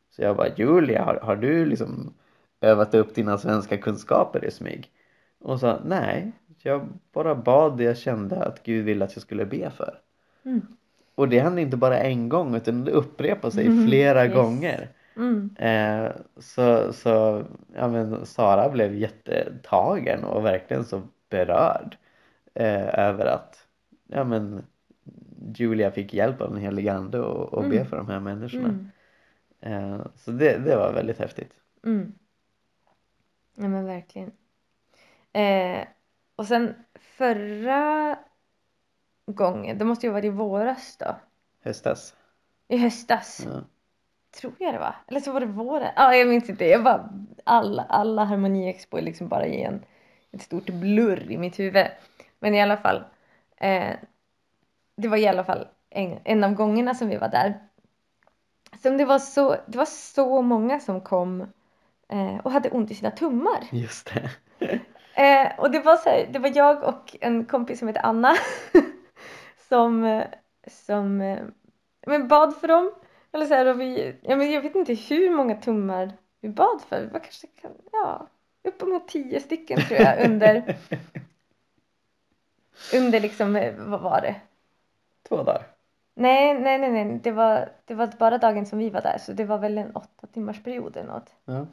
Så 0.09 0.21
jag 0.21 0.35
bara, 0.35 0.55
Julia, 0.55 1.03
har, 1.03 1.19
har 1.23 1.35
du 1.35 1.65
liksom 1.65 2.13
övat 2.61 2.93
upp 2.93 3.15
dina 3.15 3.37
svenska 3.37 3.77
kunskaper 3.77 4.45
i 4.45 4.51
smyg? 4.51 4.91
Och 5.39 5.49
hon 5.49 5.59
sa, 5.59 5.79
nej, 5.85 6.31
jag 6.61 6.87
bara 7.13 7.35
bad 7.35 7.77
det 7.77 7.83
jag 7.83 7.97
kände 7.97 8.43
att 8.43 8.63
Gud 8.63 8.85
ville 8.85 9.05
att 9.05 9.15
jag 9.15 9.21
skulle 9.21 9.45
be 9.45 9.71
för. 9.71 9.99
Mm. 10.45 10.61
Och 11.15 11.29
det 11.29 11.39
hände 11.39 11.61
inte 11.61 11.77
bara 11.77 11.99
en 11.99 12.29
gång 12.29 12.55
utan 12.55 12.85
det 12.85 12.91
upprepade 12.91 13.53
sig 13.53 13.65
mm. 13.65 13.87
flera 13.87 14.25
yes. 14.25 14.33
gånger. 14.33 14.89
Mm. 15.15 15.55
Eh, 15.55 16.11
så 16.37 16.93
så 16.93 17.43
ja, 17.75 17.87
men 17.87 18.25
Sara 18.25 18.69
blev 18.69 18.95
jättetagen 18.95 20.23
och 20.23 20.45
verkligen 20.45 20.85
så 20.85 21.01
berörd 21.29 21.97
eh, 22.53 22.99
över 22.99 23.25
att 23.25 23.67
ja, 24.07 24.23
men 24.23 24.63
Julia 25.56 25.91
fick 25.91 26.13
hjälp 26.13 26.41
av 26.41 26.50
den 26.50 26.62
helige 26.62 26.93
ande 26.93 27.19
och, 27.19 27.54
och 27.54 27.63
mm. 27.63 27.78
be 27.78 27.86
för 27.86 27.98
de 27.98 28.08
här 28.08 28.19
människorna. 28.19 28.69
Mm. 28.69 28.91
Eh, 29.60 30.06
så 30.15 30.32
det, 30.32 30.58
det 30.58 30.76
var 30.76 30.93
väldigt 30.93 31.19
häftigt. 31.19 31.54
Mm. 31.86 32.13
Ja 33.56 33.67
men 33.67 33.86
verkligen. 33.86 34.32
Eh, 35.34 35.88
och 36.36 36.48
sen 36.48 36.74
förra 37.00 38.17
gången, 39.26 39.78
det 39.78 39.86
måste 39.86 40.06
ju 40.06 40.10
ha 40.10 40.13
varit 40.13 40.26
i 40.26 40.30
våras 40.30 40.98
då. 40.98 41.15
Höstas. 41.63 42.15
I 42.67 42.78
höstas. 42.78 43.45
Ja. 43.45 43.63
Tror 44.41 44.54
jag 44.60 44.74
det 44.74 44.80
var. 44.80 44.95
Eller 45.08 45.19
så 45.19 45.32
var 45.32 45.39
det 45.39 45.45
våren. 45.45 45.91
Ja, 45.95 46.08
ah, 46.08 46.13
jag 46.13 46.28
minns 46.28 46.50
inte. 46.50 46.65
Jag 46.65 46.84
bara, 46.84 47.10
alla, 47.43 47.84
alla 47.84 48.24
Harmoniexpo 48.24 48.98
är 48.98 49.02
liksom 49.02 49.28
bara 49.28 49.45
i 49.45 49.62
en, 49.62 49.84
ett 50.32 50.41
stort 50.41 50.69
blurr 50.69 51.32
i 51.32 51.38
mitt 51.38 51.60
huvud. 51.60 51.88
Men 52.39 52.56
i 52.56 52.62
alla 52.62 52.78
fall. 52.78 53.04
Eh, 53.58 53.95
det 54.95 55.08
var 55.08 55.17
i 55.17 55.27
alla 55.27 55.43
fall 55.43 55.67
en, 55.89 56.19
en 56.23 56.43
av 56.43 56.53
gångerna 56.53 56.95
som 56.95 57.10
vi 57.10 57.17
var 57.17 57.29
där. 57.29 57.60
Som 58.81 58.97
det 58.97 59.05
var 59.05 59.19
så, 59.19 59.55
det 59.65 59.77
var 59.77 59.86
så 59.86 60.41
många 60.41 60.79
som 60.79 61.01
kom 61.01 61.41
eh, 62.10 62.38
och 62.43 62.51
hade 62.51 62.69
ont 62.69 62.91
i 62.91 62.95
sina 62.95 63.12
tummar. 63.12 63.67
Just 63.71 64.13
det. 64.13 64.29
eh, 65.21 65.60
och 65.60 65.71
det 65.71 65.79
var 65.79 65.97
så 65.97 66.10
här, 66.10 66.27
det 66.31 66.39
var 66.39 66.51
jag 66.55 66.84
och 66.84 67.17
en 67.21 67.45
kompis 67.45 67.79
som 67.79 67.88
heter 67.88 68.05
Anna 68.05 68.36
som, 69.69 70.23
som 70.67 71.38
men 72.05 72.27
bad 72.27 72.55
för 72.55 72.67
dem. 72.67 72.91
Eller 73.31 73.45
så 73.45 73.53
här, 73.53 73.65
och 73.65 73.81
vi, 73.81 74.15
ja, 74.21 74.36
men 74.36 74.51
jag 74.51 74.62
vet 74.62 74.75
inte 74.75 74.93
hur 74.93 75.36
många 75.36 75.55
tummar 75.55 76.13
vi 76.41 76.49
bad 76.49 76.81
för. 76.89 77.01
Vi 77.01 77.08
var 77.08 77.19
kanske 77.19 77.47
ja, 77.91 78.27
uppemot 78.63 79.08
tio 79.08 79.39
stycken 79.39 79.81
tror 79.81 79.99
jag 79.99 80.25
under 80.25 80.63
under 82.93 83.19
liksom, 83.19 83.73
vad 83.77 84.01
var 84.01 84.21
det? 84.21 84.36
Två 85.27 85.43
dagar? 85.43 85.67
Nej, 86.15 86.53
nej, 86.59 86.77
nej, 86.77 86.91
nej. 86.91 87.19
Det 87.23 87.31
var, 87.31 87.69
det 87.85 87.93
var 87.93 88.07
bara 88.07 88.38
dagen 88.38 88.65
som 88.65 88.79
vi 88.79 88.89
var 88.89 89.01
där 89.01 89.17
så 89.17 89.33
det 89.33 89.45
var 89.45 89.57
väl 89.57 89.77
en 89.77 89.95
åtta 89.95 90.27
timmars 90.33 90.63
period 90.63 90.97
eller 90.97 91.09
något. 91.09 91.35
Ja. 91.45 91.65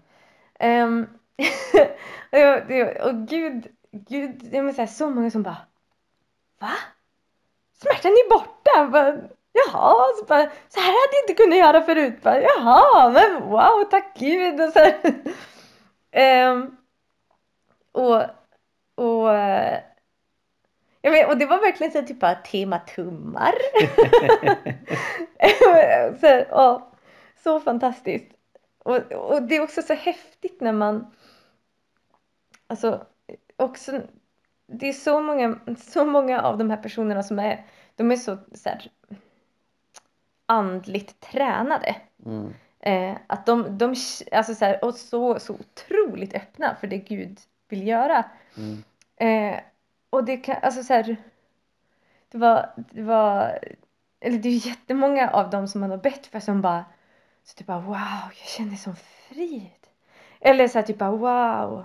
Um, 0.84 1.08
och, 2.32 3.06
och 3.06 3.28
gud, 3.28 3.68
gud, 3.90 4.42
jag 4.42 4.64
menar 4.64 4.72
så, 4.72 4.82
här, 4.82 4.86
så 4.86 5.10
många 5.10 5.30
som 5.30 5.42
bara 5.42 5.56
Va? 6.60 6.72
smärtan 7.72 8.12
är 8.12 8.30
borta. 8.30 8.88
Bara, 8.92 9.18
Jaha, 9.52 9.94
så, 10.18 10.24
bara, 10.24 10.50
så 10.68 10.80
här 10.80 10.86
hade 10.86 11.16
jag 11.16 11.22
inte 11.22 11.42
kunnat 11.42 11.58
göra 11.58 11.82
förut. 11.82 12.22
Bara, 12.22 12.40
Jaha, 12.40 13.10
men 13.10 13.48
wow, 13.48 13.84
tack 13.90 14.18
gud. 14.18 14.60
Och, 14.60 14.72
så 14.72 14.80
um, 16.20 16.76
och, 17.92 18.22
och, 19.04 19.30
vet, 21.10 21.28
och 21.28 21.38
det 21.38 21.46
var 21.46 21.60
verkligen 21.60 21.92
så 21.92 22.02
typ 22.02 22.20
bara 22.20 22.34
tema 22.34 22.78
tummar. 22.78 23.54
så, 26.20 26.44
åh, 26.50 26.82
så 27.42 27.60
fantastiskt. 27.60 28.32
Och, 28.78 29.12
och 29.12 29.42
det 29.42 29.56
är 29.56 29.62
också 29.62 29.82
så 29.82 29.94
häftigt 29.94 30.60
när 30.60 30.72
man 30.72 31.14
alltså 32.66 33.06
också 33.56 34.02
det 34.66 34.88
är 34.88 34.92
så 34.92 35.20
många, 35.20 35.58
så 35.78 36.04
många 36.04 36.42
av 36.42 36.58
de 36.58 36.70
här 36.70 36.76
personerna 36.76 37.22
som 37.22 37.38
är, 37.38 37.64
de 37.96 38.12
är 38.12 38.16
så, 38.16 38.38
så 38.54 38.68
här, 38.68 38.90
andligt 40.46 41.20
tränade. 41.20 41.96
Mm. 42.26 42.54
Eh, 42.80 43.16
att 43.26 43.46
de, 43.46 43.78
de 43.78 43.94
alltså 44.32 44.54
så 44.54 44.64
här, 44.64 44.84
och 44.84 44.94
så, 44.94 45.38
så 45.38 45.54
otroligt 45.54 46.34
öppna 46.34 46.76
för 46.80 46.86
det 46.86 46.98
Gud 46.98 47.38
vill 47.68 47.86
göra. 47.86 48.24
Mm. 48.56 48.84
Eh, 49.16 49.60
och 50.12 50.25
det 50.25 50.37
kan, 50.37 50.57
alltså 50.62 50.83
så 50.83 50.94
här, 50.94 51.16
det 52.29 52.38
var, 52.38 52.70
det 52.90 53.03
var, 53.03 53.59
eller 54.20 54.38
det 54.38 54.48
är 54.48 54.66
jättemånga 54.66 55.31
av 55.31 55.51
dem 55.51 55.68
som 55.68 55.81
man 55.81 55.90
har 55.90 55.98
bett 55.98 56.27
för 56.27 56.40
som 56.40 56.61
bara, 56.61 56.85
så 57.44 57.55
typ 57.55 57.66
bara 57.66 57.81
wow, 57.81 58.31
jag 58.38 58.48
känner 58.48 58.77
sån 58.77 58.96
frid. 58.96 59.87
Eller 60.40 60.68
så 60.68 60.79
här 60.79 60.87
typ 60.87 60.98
bara 60.98 61.11
wow, 61.11 61.85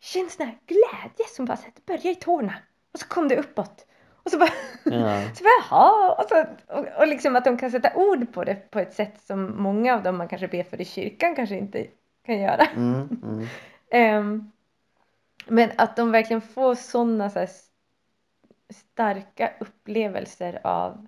känns 0.00 0.36
den 0.36 0.46
här 0.46 0.58
glädje 0.66 1.26
som 1.28 1.44
bara 1.44 1.58
började 1.86 2.10
i 2.10 2.14
tårna 2.14 2.54
och 2.92 2.98
så 2.98 3.06
kom 3.06 3.28
det 3.28 3.36
uppåt. 3.36 3.86
Och 4.22 4.30
så 4.30 4.38
bara, 4.38 4.50
ja. 4.84 5.22
så 5.34 5.44
bara 5.44 5.64
jaha. 5.70 6.14
Och, 6.14 6.24
så, 6.28 6.44
och, 6.66 7.00
och 7.00 7.06
liksom 7.06 7.36
att 7.36 7.44
de 7.44 7.56
kan 7.56 7.70
sätta 7.70 7.94
ord 7.94 8.32
på 8.32 8.44
det 8.44 8.70
på 8.70 8.78
ett 8.78 8.94
sätt 8.94 9.20
som 9.26 9.62
många 9.62 9.94
av 9.94 10.02
dem 10.02 10.16
man 10.16 10.28
kanske 10.28 10.48
ber 10.48 10.62
för 10.62 10.80
i 10.80 10.84
kyrkan 10.84 11.36
kanske 11.36 11.58
inte 11.58 11.86
kan 12.26 12.38
göra. 12.38 12.66
Mm, 12.76 13.08
mm. 13.22 14.18
um, 14.18 14.52
men 15.46 15.70
att 15.78 15.96
de 15.96 16.10
verkligen 16.10 16.40
får 16.40 16.74
sådana 16.74 17.30
så 17.30 17.46
starka 18.70 19.52
upplevelser 19.60 20.60
av 20.64 21.06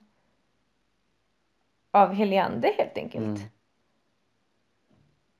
av 1.90 2.12
heliande 2.12 2.74
helt 2.76 2.98
enkelt. 2.98 3.24
Mm. 3.24 3.40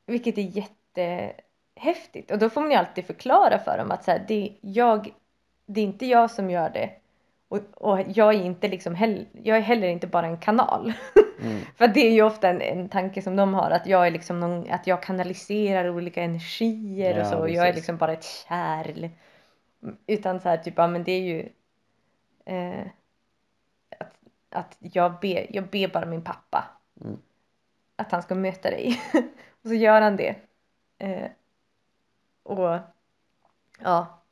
Vilket 0.06 0.38
är 0.38 0.42
jätte 0.42 1.32
häftigt 1.76 2.30
och 2.30 2.38
då 2.38 2.50
får 2.50 2.60
man 2.60 2.70
ju 2.70 2.76
alltid 2.76 3.06
förklara 3.06 3.58
för 3.58 3.78
dem 3.78 3.90
att 3.90 4.04
så 4.04 4.10
här, 4.10 4.24
det, 4.28 4.56
jag, 4.60 5.14
det 5.66 5.80
är 5.80 5.84
inte 5.84 6.06
jag 6.06 6.30
som 6.30 6.50
gör 6.50 6.70
det 6.70 6.90
och, 7.54 7.90
och 7.90 8.04
jag 8.14 8.34
är 8.34 8.42
inte 8.42 8.68
liksom 8.68 8.94
heller, 8.94 9.26
jag 9.32 9.56
är 9.56 9.60
heller 9.60 9.88
inte 9.88 10.06
bara 10.06 10.26
en 10.26 10.38
kanal. 10.38 10.92
Mm. 11.40 11.60
för 11.76 11.88
det 11.88 12.00
är 12.00 12.12
ju 12.12 12.22
ofta 12.22 12.48
en, 12.48 12.60
en 12.60 12.88
tanke 12.88 13.22
som 13.22 13.36
de 13.36 13.54
har 13.54 13.70
att 13.70 13.86
jag 13.86 14.06
är 14.06 14.10
liksom 14.10 14.40
någon, 14.40 14.70
att 14.70 14.86
jag 14.86 15.02
kanaliserar 15.02 15.88
olika 15.88 16.22
energier 16.22 17.16
ja, 17.16 17.20
och 17.20 17.26
så 17.26 17.38
och 17.38 17.50
jag 17.50 17.68
är 17.68 17.72
liksom 17.72 17.96
bara 17.96 18.12
ett 18.12 18.24
kärl. 18.24 19.08
Utan 20.06 20.40
så 20.40 20.48
här 20.48 20.56
typ, 20.56 20.74
ja 20.76 20.86
men 20.86 21.04
det 21.04 21.12
är 21.12 21.20
ju 21.20 21.48
eh, 22.44 22.86
att, 23.98 24.14
att 24.50 24.76
jag 24.78 25.20
ber, 25.20 25.46
jag 25.50 25.66
ber 25.66 25.88
bara 25.88 26.06
min 26.06 26.24
pappa 26.24 26.64
mm. 27.00 27.18
att 27.96 28.12
han 28.12 28.22
ska 28.22 28.34
möta 28.34 28.70
dig 28.70 29.00
och 29.62 29.68
så 29.68 29.74
gör 29.74 30.00
han 30.00 30.16
det. 30.16 30.36
Eh, 30.98 31.30
och 32.42 32.78
ja. 33.80 34.22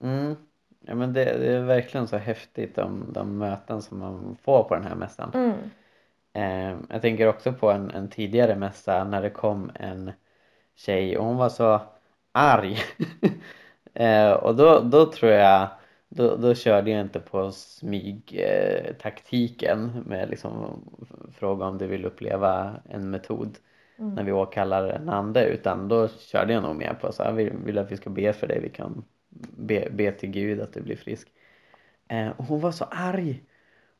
Mm. 0.00 0.36
Ja 0.86 0.94
men 0.94 1.12
det, 1.12 1.24
det, 1.24 1.52
är 1.52 1.62
verkligen 1.62 2.08
så 2.08 2.16
häftigt 2.16 2.74
de, 2.74 3.12
de 3.12 3.38
möten 3.38 3.82
som 3.82 3.98
man 3.98 4.36
får 4.42 4.64
på 4.64 4.74
den 4.74 4.84
här 4.84 4.94
mässan. 4.94 5.30
Mm. 5.34 5.52
Eh, 6.32 6.78
jag 6.90 7.02
tänker 7.02 7.28
också 7.28 7.52
på 7.52 7.70
en, 7.70 7.90
en 7.90 8.08
tidigare 8.08 8.56
mässa 8.56 9.04
när 9.04 9.22
det 9.22 9.30
kom 9.30 9.70
en 9.74 10.12
tjej 10.74 11.18
och 11.18 11.24
hon 11.24 11.36
var 11.36 11.48
så 11.48 11.80
arg. 12.32 12.78
eh, 13.94 14.30
och 14.30 14.56
då, 14.56 14.80
då 14.80 15.12
tror 15.12 15.32
jag 15.32 15.68
då, 16.14 16.36
då 16.36 16.54
körde 16.54 16.90
jag 16.90 17.00
inte 17.00 17.20
på 17.20 17.52
smygtaktiken 17.52 19.84
eh, 19.84 19.90
med 20.06 20.30
liksom 20.30 20.84
fråga 21.32 21.66
om 21.66 21.78
du 21.78 21.86
vill 21.86 22.04
uppleva 22.04 22.76
en 22.88 23.10
metod 23.10 23.58
mm. 24.02 24.14
när 24.14 24.22
vi 24.22 24.32
åkallar 24.32 24.88
en 24.88 25.08
ande 25.08 25.44
utan 25.44 25.88
då 25.88 26.08
körde 26.08 26.52
jag 26.52 26.62
nog 26.62 26.76
mer 26.76 26.94
på 27.00 27.12
så 27.12 27.22
här, 27.22 27.32
vill, 27.32 27.52
vill 27.64 27.78
att 27.78 27.92
vi 27.92 27.96
ska 27.96 28.10
be 28.10 28.32
för 28.32 28.46
dig, 28.46 28.60
vi 28.60 28.68
kan 28.68 29.04
be, 29.56 29.88
be 29.90 30.12
till 30.12 30.30
Gud 30.30 30.60
att 30.60 30.72
du 30.72 30.80
blir 30.80 30.96
frisk. 30.96 31.28
Eh, 32.08 32.28
och 32.28 32.44
hon 32.44 32.60
var 32.60 32.72
så 32.72 32.84
arg 32.90 33.42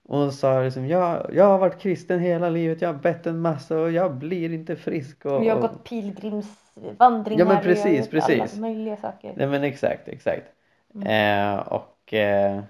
Och 0.03 0.35
sa 0.35 0.63
liksom, 0.63 0.87
jag, 0.87 1.31
jag 1.35 1.45
har 1.45 1.59
varit 1.59 1.79
kristen 1.79 2.21
hela 2.21 2.51
livet, 2.51 2.83
jag 2.83 2.93
har 2.93 3.01
bett 3.01 3.27
en 3.27 3.41
massa 3.41 3.79
och 3.79 3.93
jag 3.93 4.15
blir 4.15 4.53
inte 4.53 4.77
frisk. 4.77 5.27
Och, 5.27 5.43
Vi 5.43 5.49
har 5.49 5.57
och... 5.57 5.63
gått 5.63 5.85
pilgrimsvandringar. 5.85 7.39
Ja, 7.39 7.45
men 7.45 7.49
vi 7.49 7.55
har 7.55 7.63
precis, 7.63 8.09
precis. 8.09 8.41
Alla 8.41 8.61
möjliga 8.61 8.97
saker. 8.97 9.33
Nej 9.37 9.47
men 9.47 9.65
exakt, 9.65 10.09
exakt. 10.09 10.47
Mm. 10.95 11.57
Eh, 11.57 11.61
och 11.61 12.15
eh, 12.15 12.63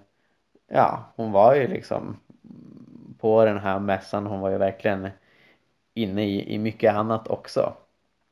ja, 0.68 1.12
hon 1.16 1.33
var 1.33 1.55
ju 1.55 1.68
liksom 1.68 2.16
på 3.18 3.45
den 3.45 3.59
här 3.59 3.79
mässan, 3.79 4.27
hon 4.27 4.40
var 4.40 4.51
ju 4.51 4.59
verkligen 4.59 5.09
inne 5.95 6.25
i, 6.25 6.55
i 6.55 6.59
mycket 6.59 6.95
annat 6.95 7.29
också. 7.29 7.75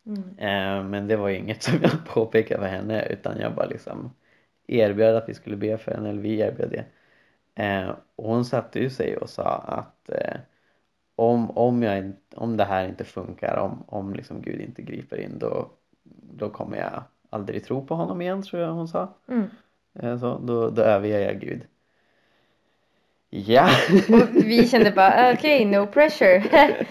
Mm. 0.07 0.39
Eh, 0.39 0.85
men 0.85 1.09
det 1.09 1.17
var 1.17 1.29
ju 1.29 1.37
inget 1.37 1.63
som 1.63 1.79
jag 1.83 2.05
påpekade 2.07 2.61
för 2.61 2.69
henne 2.69 3.07
utan 3.07 3.41
jag 3.41 3.55
bara 3.55 3.67
liksom 3.67 4.11
erbjöd 4.67 5.17
att 5.17 5.29
vi 5.29 5.35
skulle 5.35 5.57
be 5.57 5.79
för 5.79 5.93
henne, 5.93 6.09
eller 6.09 6.23
vi 6.23 6.41
erbjöd 6.41 6.71
det. 6.71 6.85
Eh, 7.63 7.91
och 8.17 8.29
hon 8.29 8.45
satte 8.45 8.79
ju 8.79 8.91
sig 8.91 9.17
och 9.17 9.31
sa 9.31 9.57
att 9.57 10.11
eh, 10.11 10.41
om, 11.17 11.51
om, 11.51 11.83
jag, 11.83 12.13
om 12.35 12.57
det 12.57 12.65
här 12.65 12.89
inte 12.89 13.05
funkar, 13.05 13.57
om, 13.57 13.85
om 13.87 14.15
liksom 14.15 14.43
Gud 14.43 14.61
inte 14.61 14.83
griper 14.83 15.17
in 15.17 15.39
då, 15.39 15.71
då 16.33 16.51
kommer 16.51 16.77
jag 16.77 17.03
aldrig 17.31 17.65
tro 17.65 17.87
på 17.87 17.95
honom 17.95 18.21
igen 18.21 18.43
tror 18.43 18.63
jag 18.63 18.73
hon 18.73 18.89
sa. 18.89 19.15
Mm. 19.29 19.47
Eh, 19.95 20.19
så, 20.19 20.39
då, 20.39 20.71
då 20.71 20.83
överger 20.83 21.21
jag 21.21 21.41
Gud. 21.41 21.67
Ja! 23.31 23.69
Och 24.09 24.29
vi 24.35 24.69
kände 24.69 24.91
bara 24.91 25.33
okej, 25.33 25.65
no 25.65 25.87
pressure. 25.87 26.43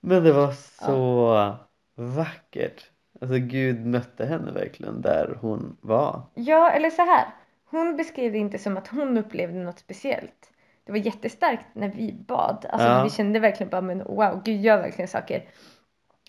Men 0.00 0.24
det 0.24 0.32
var 0.32 0.52
så 0.86 1.56
vackert. 1.96 2.90
Alltså 3.20 3.38
Gud 3.38 3.86
mötte 3.86 4.26
henne 4.26 4.52
verkligen 4.52 5.00
där 5.02 5.38
hon 5.40 5.76
var. 5.80 6.22
ja, 6.34 6.70
eller 6.70 6.90
så 6.90 7.02
här. 7.02 7.24
Hon 7.70 7.96
beskrev 7.96 8.32
det 8.32 8.38
inte 8.38 8.58
som 8.58 8.76
att 8.76 8.88
hon 8.88 9.18
upplevde 9.18 9.58
något 9.58 9.78
speciellt. 9.78 10.50
Det 10.86 10.92
var 10.92 10.98
jättestarkt 10.98 11.66
när 11.72 11.88
vi 11.88 12.12
bad. 12.28 12.66
Alltså 12.70 12.88
Ja. 12.88 13.04
vi 13.04 13.10
kände 13.10 13.38
verkligen 13.40 13.70
bara 13.70 13.80
men 13.80 13.98
wow, 14.04 14.42
Gud 14.44 14.60
gör 14.60 14.76
verkligen 14.82 15.08
saker. 15.08 15.44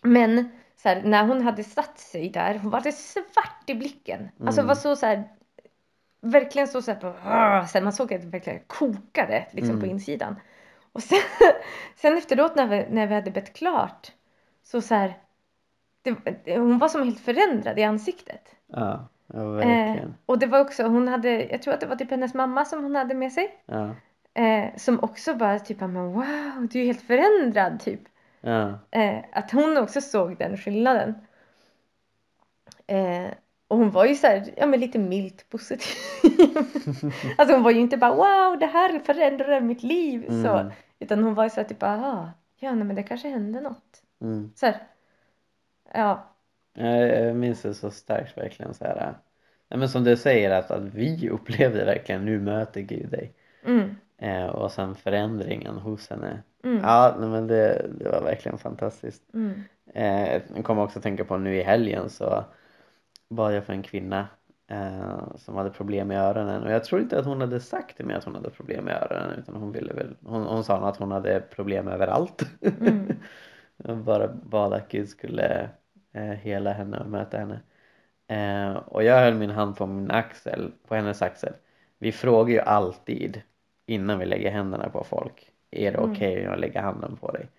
Men 0.04 0.50
så 0.78 0.90
här, 0.90 1.02
när 1.06 1.26
hon 1.26 1.42
hade 1.42 1.64
satt 1.64 2.00
sig 2.00 2.30
där, 2.30 2.60
hon 2.62 2.72
var 2.72 2.82
det 2.82 2.92
svart 2.92 3.64
i 3.70 3.76
blicken. 3.76 4.30
Alltså 4.46 4.62
Mm. 4.62 4.68
var 4.68 4.76
så 4.76 4.96
så 4.96 5.06
här, 5.06 5.24
verkligen 6.26 6.68
så 6.68 6.82
så 6.82 6.92
här, 6.92 7.00
på, 7.00 7.14
här, 7.24 7.82
man 7.82 7.94
såg 7.94 8.14
att 8.14 8.22
det 8.22 8.28
verkligen 8.28 8.60
kokade 8.68 9.46
liksom 9.52 9.80
på 9.80 9.86
Mm. 9.86 9.90
insidan. 9.90 10.36
Och 10.92 11.04
sen, 11.04 11.20
sen 11.96 12.18
efteråt 12.18 12.56
när 12.56 12.68
vi, 12.68 12.86
när 12.90 13.08
vi 13.08 13.16
hade 13.16 13.32
bett 13.32 13.54
klart 13.54 14.12
så 14.64 14.82
så 14.82 14.96
här, 14.96 15.14
det, 16.02 16.58
hon 16.58 16.78
var 16.78 16.90
som 16.90 17.04
helt 17.04 17.20
förändrad 17.20 17.80
i 17.80 17.84
ansiktet. 17.84 18.56
Ja, 18.68 19.08
ja 19.28 19.40
Eh, 19.40 19.68
verkligen. 19.68 20.16
och 20.26 20.40
det 20.40 20.46
var 20.48 20.60
också, 20.60 20.84
hon 20.84 21.08
hade, 21.08 21.44
jag 21.46 21.62
tror 21.62 21.74
att 21.74 21.80
det 21.80 21.88
var 21.88 21.96
typ 21.96 22.12
hennes 22.12 22.34
mamma 22.34 22.66
som 22.66 22.84
hon 22.84 22.96
hade 22.96 23.14
med 23.14 23.32
sig. 23.32 23.58
Ja, 23.66 23.96
Eh, 24.38 24.76
som 24.78 25.00
också 25.00 25.36
bara 25.36 25.60
typ, 25.60 25.80
men 25.80 26.14
wow, 26.14 26.68
du 26.72 26.82
är 26.82 26.86
helt 26.86 27.02
förändrad 27.02 27.80
typ. 27.80 28.02
ja, 28.42 28.80
Eh, 28.92 29.18
att 29.32 29.52
hon 29.52 29.78
också 29.78 30.02
såg 30.02 30.38
den 30.38 30.58
skillnaden. 30.58 31.16
Och 33.68 33.78
hon 33.78 33.92
var 33.92 34.06
ju 34.06 34.16
så 34.16 34.28
här, 34.28 34.54
ja 34.58 34.66
men 34.66 34.80
lite 34.80 35.00
milt 35.00 35.50
positiv. 35.50 35.96
alltså 37.38 37.56
hon 37.56 37.64
var 37.64 37.72
ju 37.72 37.80
inte 37.80 37.98
bara 37.98 38.16
wow, 38.16 38.60
det 38.60 38.66
här 38.66 39.00
förändrar 39.00 39.62
mitt 39.62 39.84
liv. 39.84 40.26
Så, 40.44 40.48
Mm. 40.48 40.72
utan 41.00 41.24
hon 41.24 41.34
var 41.34 41.44
ju 41.44 41.50
så 41.50 41.56
här 41.62 41.68
typ, 41.68 41.84
aha, 41.84 42.32
ja 42.60 42.76
nej, 42.76 42.84
men 42.86 42.96
det 42.96 43.04
kanske 43.04 43.30
hände 43.30 43.62
något. 43.62 44.04
mm. 44.22 44.52
Så 44.56 44.66
här, 44.66 44.78
ja, 45.94 46.32
Jag, 46.74 47.36
minns 47.36 47.62
det 47.62 47.74
så 47.74 47.92
starkt 47.92 48.38
verkligen 48.38 48.74
så 48.74 48.84
här. 48.84 49.14
Ja, 49.70 49.78
men 49.78 49.90
som 49.90 50.04
du 50.04 50.18
säger 50.18 50.50
att, 50.52 50.72
att 50.72 50.84
vi 50.84 51.30
upplevde 51.30 51.86
verkligen 51.86 52.26
nu 52.26 52.40
möter 52.40 52.82
Gud 52.82 53.10
dig. 53.10 53.34
mm, 53.66 53.96
Eh, 54.18 54.46
och 54.46 54.72
sen 54.72 54.96
förändringen 54.96 55.78
hos 55.78 56.10
henne. 56.10 56.44
mm, 56.64 56.78
Ja, 56.84 57.16
nej, 57.20 57.30
men 57.30 57.48
det, 57.48 57.86
det 58.00 58.10
var 58.10 58.22
verkligen 58.22 58.58
fantastiskt. 58.58 59.34
mm, 59.34 59.64
Eh, 59.94 60.42
jag 60.56 60.64
kommer 60.64 60.84
också 60.84 61.02
tänka 61.02 61.26
på 61.26 61.38
nu 61.38 61.56
i 61.56 61.64
helgen 61.64 62.10
så 62.10 62.44
bad 63.30 63.56
jag 63.56 63.66
för 63.66 63.74
en 63.74 63.84
kvinna 63.84 64.28
eh, 64.68 65.36
som 65.36 65.56
hade 65.56 65.70
problem 65.70 66.08
med 66.08 66.22
öronen 66.22 66.64
och 66.64 66.72
jag 66.72 66.84
tror 66.84 67.02
inte 67.02 67.20
att 67.20 67.26
hon 67.26 67.42
hade 67.42 67.60
sagt 67.60 67.98
till 67.98 68.06
mig 68.06 68.16
att 68.16 68.24
hon 68.24 68.36
hade 68.36 68.50
problem 68.50 68.86
med 68.86 68.96
öronen 69.04 69.40
utan 69.40 69.56
hon 69.56 69.72
ville 69.72 69.94
väl, 69.94 70.16
hon, 70.26 70.44
hon 70.44 70.64
sa 70.64 70.90
att 70.90 70.98
hon 70.98 71.12
hade 71.12 71.42
problem 71.42 71.88
överallt. 71.88 72.42
mm, 72.62 73.10
bara 74.06 74.28
bad 74.28 74.74
att 74.74 74.90
Gud 74.90 75.10
skulle 75.10 75.70
eh, 76.14 76.24
hela 76.24 76.74
henne 76.74 77.00
och 77.00 77.10
möta 77.10 77.38
henne. 77.38 77.62
Eh, 78.28 78.74
och 78.78 79.04
jag 79.04 79.20
höll 79.20 79.34
min 79.34 79.50
hand 79.50 79.78
på 79.78 79.86
min 79.88 80.12
axel, 80.12 80.72
på 80.88 80.96
hennes 80.96 81.22
axel. 81.22 81.54
Vi 81.98 82.12
frågar 82.12 82.54
ju 82.54 82.60
alltid 82.60 83.42
innan 83.86 84.20
vi 84.20 84.26
lägger 84.26 84.52
händerna 84.52 84.90
på 84.90 85.04
folk. 85.04 85.52
Är 85.72 85.92
det 85.92 85.98
Mm. 85.98 86.12
okej 86.12 86.38
om 86.38 86.52
jag 86.52 86.60
lägger 86.60 86.82
handen 86.82 87.18
på 87.18 87.32
dig? 87.32 87.50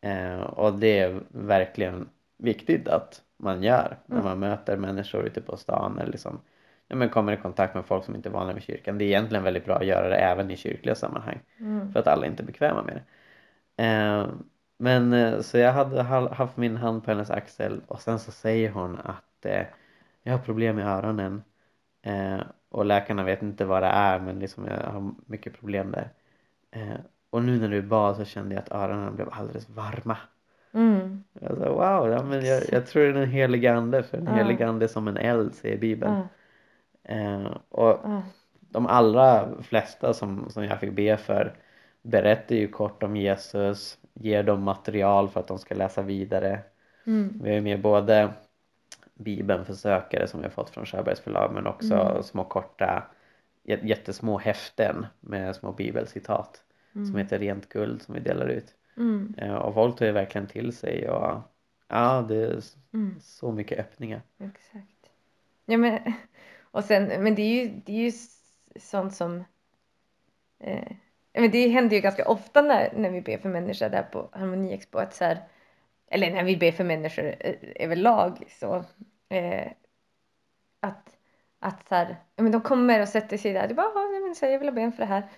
Eh, 0.00 0.40
och 0.40 0.78
det 0.78 0.98
är 0.98 1.22
verkligen 1.28 2.08
viktigt 2.38 2.88
att 2.88 3.22
man 3.36 3.62
gör 3.62 3.98
när 4.06 4.16
Mm. 4.16 4.24
man 4.24 4.38
möter 4.38 4.76
människor 4.76 5.24
ute 5.26 5.40
på 5.40 5.56
stan 5.56 5.98
eller 5.98 6.12
liksom, 6.12 6.40
ja, 6.88 6.96
men 6.96 7.08
kommer 7.10 7.32
i 7.32 7.36
kontakt 7.36 7.74
med 7.74 7.84
folk 7.86 8.04
som 8.04 8.14
inte 8.14 8.28
är 8.28 8.32
vana 8.32 8.52
vid 8.52 8.62
kyrkan. 8.62 8.98
Det 8.98 9.04
är 9.04 9.06
egentligen 9.06 9.44
väldigt 9.44 9.64
bra 9.64 9.76
att 9.76 9.86
göra 9.86 10.08
det 10.08 10.16
även 10.16 10.50
i 10.50 10.56
kyrkliga 10.56 10.94
sammanhang 10.94 11.40
mm, 11.60 11.92
för 11.92 12.00
att 12.00 12.06
alla 12.06 12.26
inte 12.26 12.42
är 12.42 12.46
bekväma 12.46 12.82
med 12.82 12.94
det. 12.96 13.02
Eh, 13.84 14.26
men 14.78 15.42
så 15.42 15.58
jag 15.58 15.72
hade 15.72 16.02
ha- 16.02 16.34
haft 16.34 16.56
min 16.56 16.76
hand 16.76 17.04
på 17.04 17.10
hennes 17.10 17.30
axel 17.30 17.80
och 17.88 18.00
sen 18.00 18.18
så 18.18 18.32
säger 18.32 18.70
hon 18.70 18.98
att 19.04 19.44
eh, 19.46 19.66
jag 20.22 20.32
har 20.32 20.38
problem 20.44 20.76
med 20.76 20.86
öronen 20.86 21.42
eh, 22.02 22.40
och 22.68 22.84
läkarna 22.86 23.24
vet 23.24 23.42
inte 23.42 23.64
vad 23.64 23.82
det 23.82 23.86
är 23.88 24.20
men 24.20 24.38
liksom 24.38 24.64
jag 24.66 24.76
har 24.92 25.14
mycket 25.26 25.60
problem 25.60 25.92
där. 25.92 26.10
Eh, 26.70 26.96
och 27.30 27.42
nu 27.42 27.60
när 27.60 27.68
du 27.68 27.82
bad 27.82 28.16
så 28.16 28.24
kände 28.24 28.54
jag 28.54 28.62
att 28.62 28.72
öronen 28.72 29.14
blev 29.16 29.28
alldeles 29.32 29.68
varma. 29.70 30.18
Mm, 30.76 31.24
Jag 31.40 31.58
sa, 31.58 31.68
wow, 31.70 32.10
ja, 32.10 32.22
men 32.22 32.44
jag, 32.46 32.62
jag 32.72 32.86
tror 32.86 33.02
det 33.02 33.08
är 33.08 33.12
den 33.12 33.30
heliga 33.30 33.74
ande 33.74 34.02
för 34.02 34.16
den 34.16 34.26
Ja. 34.26 34.32
heliga 34.32 34.68
ande 34.68 34.88
som 34.88 35.08
en 35.08 35.16
eld 35.16 35.54
säger 35.54 35.78
bibeln. 35.78 36.12
ja, 36.14 36.28
Eh, 37.08 37.56
och 37.68 38.00
ja, 38.04 38.22
de 38.60 38.86
allra 38.86 39.62
flesta 39.62 40.14
som, 40.14 40.50
som 40.50 40.64
jag 40.64 40.80
fick 40.80 40.92
be 40.92 41.16
för 41.16 41.54
berättar 42.02 42.54
ju 42.56 42.68
kort 42.68 43.02
om 43.02 43.16
Jesus, 43.16 43.98
ger 44.14 44.42
dem 44.42 44.62
material 44.62 45.28
för 45.28 45.40
att 45.40 45.46
de 45.48 45.58
ska 45.58 45.74
läsa 45.74 46.02
vidare. 46.02 46.60
mm, 47.06 47.40
Vi 47.42 47.54
har 47.54 47.60
med 47.60 47.80
både 47.80 48.32
Bibeln 49.14 49.64
för 49.64 49.74
sökare 49.74 50.26
som 50.26 50.40
vi 50.40 50.46
har 50.46 50.50
fått 50.50 50.70
från 50.70 50.86
Sjöbergs 50.86 51.20
förlag 51.20 51.50
men 51.54 51.66
också 51.66 51.94
Mm. 51.94 52.22
små 52.22 52.44
korta 52.44 53.02
jät- 53.64 53.84
jättesmå 53.86 54.38
häften 54.38 55.06
med 55.20 55.56
små 55.56 55.72
bibelcitat 55.72 56.62
som 56.92 57.02
mm, 57.02 57.16
heter 57.16 57.38
Rent 57.38 57.68
guld 57.68 58.02
som 58.02 58.14
vi 58.14 58.20
delar 58.20 58.46
ut. 58.48 58.74
Mm, 58.96 59.34
Eh, 59.38 59.54
Och 59.54 59.74
folk 59.74 59.98
tar 59.98 60.06
ju 60.06 60.12
verkligen 60.12 60.46
till 60.46 60.72
sig 60.76 61.10
och 61.10 61.40
ja, 61.88 62.26
det 62.28 62.36
är 62.36 62.60
mm. 62.94 63.20
så 63.20 63.52
mycket 63.52 63.78
öppningar. 63.78 64.22
Exakt. 64.38 65.10
Ja 65.66 65.76
men, 65.78 66.12
och 66.60 66.84
sen, 66.84 67.22
men 67.22 67.34
det 67.34 67.42
är 67.42 67.64
ju, 67.64 67.80
det 67.84 67.92
är 67.92 68.04
ju 68.04 68.12
sånt 68.80 69.14
som 69.14 69.44
eh, 70.58 70.92
men 71.32 71.50
det 71.50 71.68
händer 71.68 71.96
ju 71.96 72.02
ganska 72.02 72.28
ofta 72.28 72.62
när, 72.62 72.92
när 72.96 73.10
vi 73.10 73.20
ber 73.20 73.38
för 73.38 73.48
människor 73.48 73.88
där 73.88 74.02
på 74.02 74.28
Harmoniexpo 74.32 74.98
att 74.98 75.14
så 75.14 75.24
här, 75.24 75.48
eller 76.06 76.30
när 76.30 76.44
vi 76.44 76.56
ber 76.56 76.72
för 76.72 76.84
människor 76.84 77.34
eh, 77.40 77.54
överlag 77.76 78.44
så 78.48 78.84
eh, 79.28 79.72
att, 80.80 81.16
att 81.58 81.88
så 81.88 81.94
här, 81.94 82.16
men 82.36 82.52
de 82.52 82.60
kommer 82.60 83.00
och 83.00 83.08
sätter 83.08 83.36
sig 83.36 83.52
där, 83.52 83.68
det 83.68 83.74
bara, 83.74 84.20
men 84.24 84.34
så 84.34 84.46
här, 84.46 84.52
jag 84.52 84.58
vill 84.58 84.68
ha 84.68 84.74
ben 84.74 84.92
för 84.92 85.02
det 85.02 85.06
här. 85.08 85.28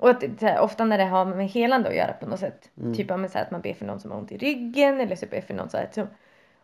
Och 0.00 0.10
att 0.10 0.20
så 0.40 0.46
här, 0.46 0.60
ofta 0.60 0.84
när 0.84 0.98
det 0.98 1.04
har 1.04 1.24
med 1.24 1.48
helande 1.48 1.88
att 1.88 1.96
göra 1.96 2.12
på 2.12 2.26
något 2.26 2.40
sätt, 2.40 2.70
Mm. 2.80 2.94
typ 2.94 3.08
men 3.08 3.28
så 3.28 3.38
här, 3.38 3.44
att 3.44 3.50
man 3.50 3.60
ber 3.60 3.74
för 3.74 3.84
någon 3.86 4.00
som 4.00 4.10
har 4.10 4.18
ont 4.18 4.32
i 4.32 4.36
ryggen 4.38 5.00
eller 5.00 5.16
så 5.16 5.26
ber 5.26 5.40
för 5.40 5.54
någon 5.54 5.70
så 5.70 5.76
här, 5.76 5.88
som, 5.92 6.06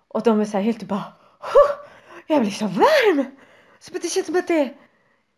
och 0.08 0.22
de 0.22 0.40
är 0.40 0.44
så 0.44 0.56
här 0.56 0.64
helt 0.64 0.82
bara 0.82 1.04
"Huh, 1.40 1.86
jag 2.26 2.40
blir 2.40 2.50
så 2.50 2.66
varm! 2.66 3.24
Så 3.78 3.92
det 3.92 4.08
känns 4.08 4.26
som 4.26 4.36
att 4.36 4.48
det, 4.48 4.74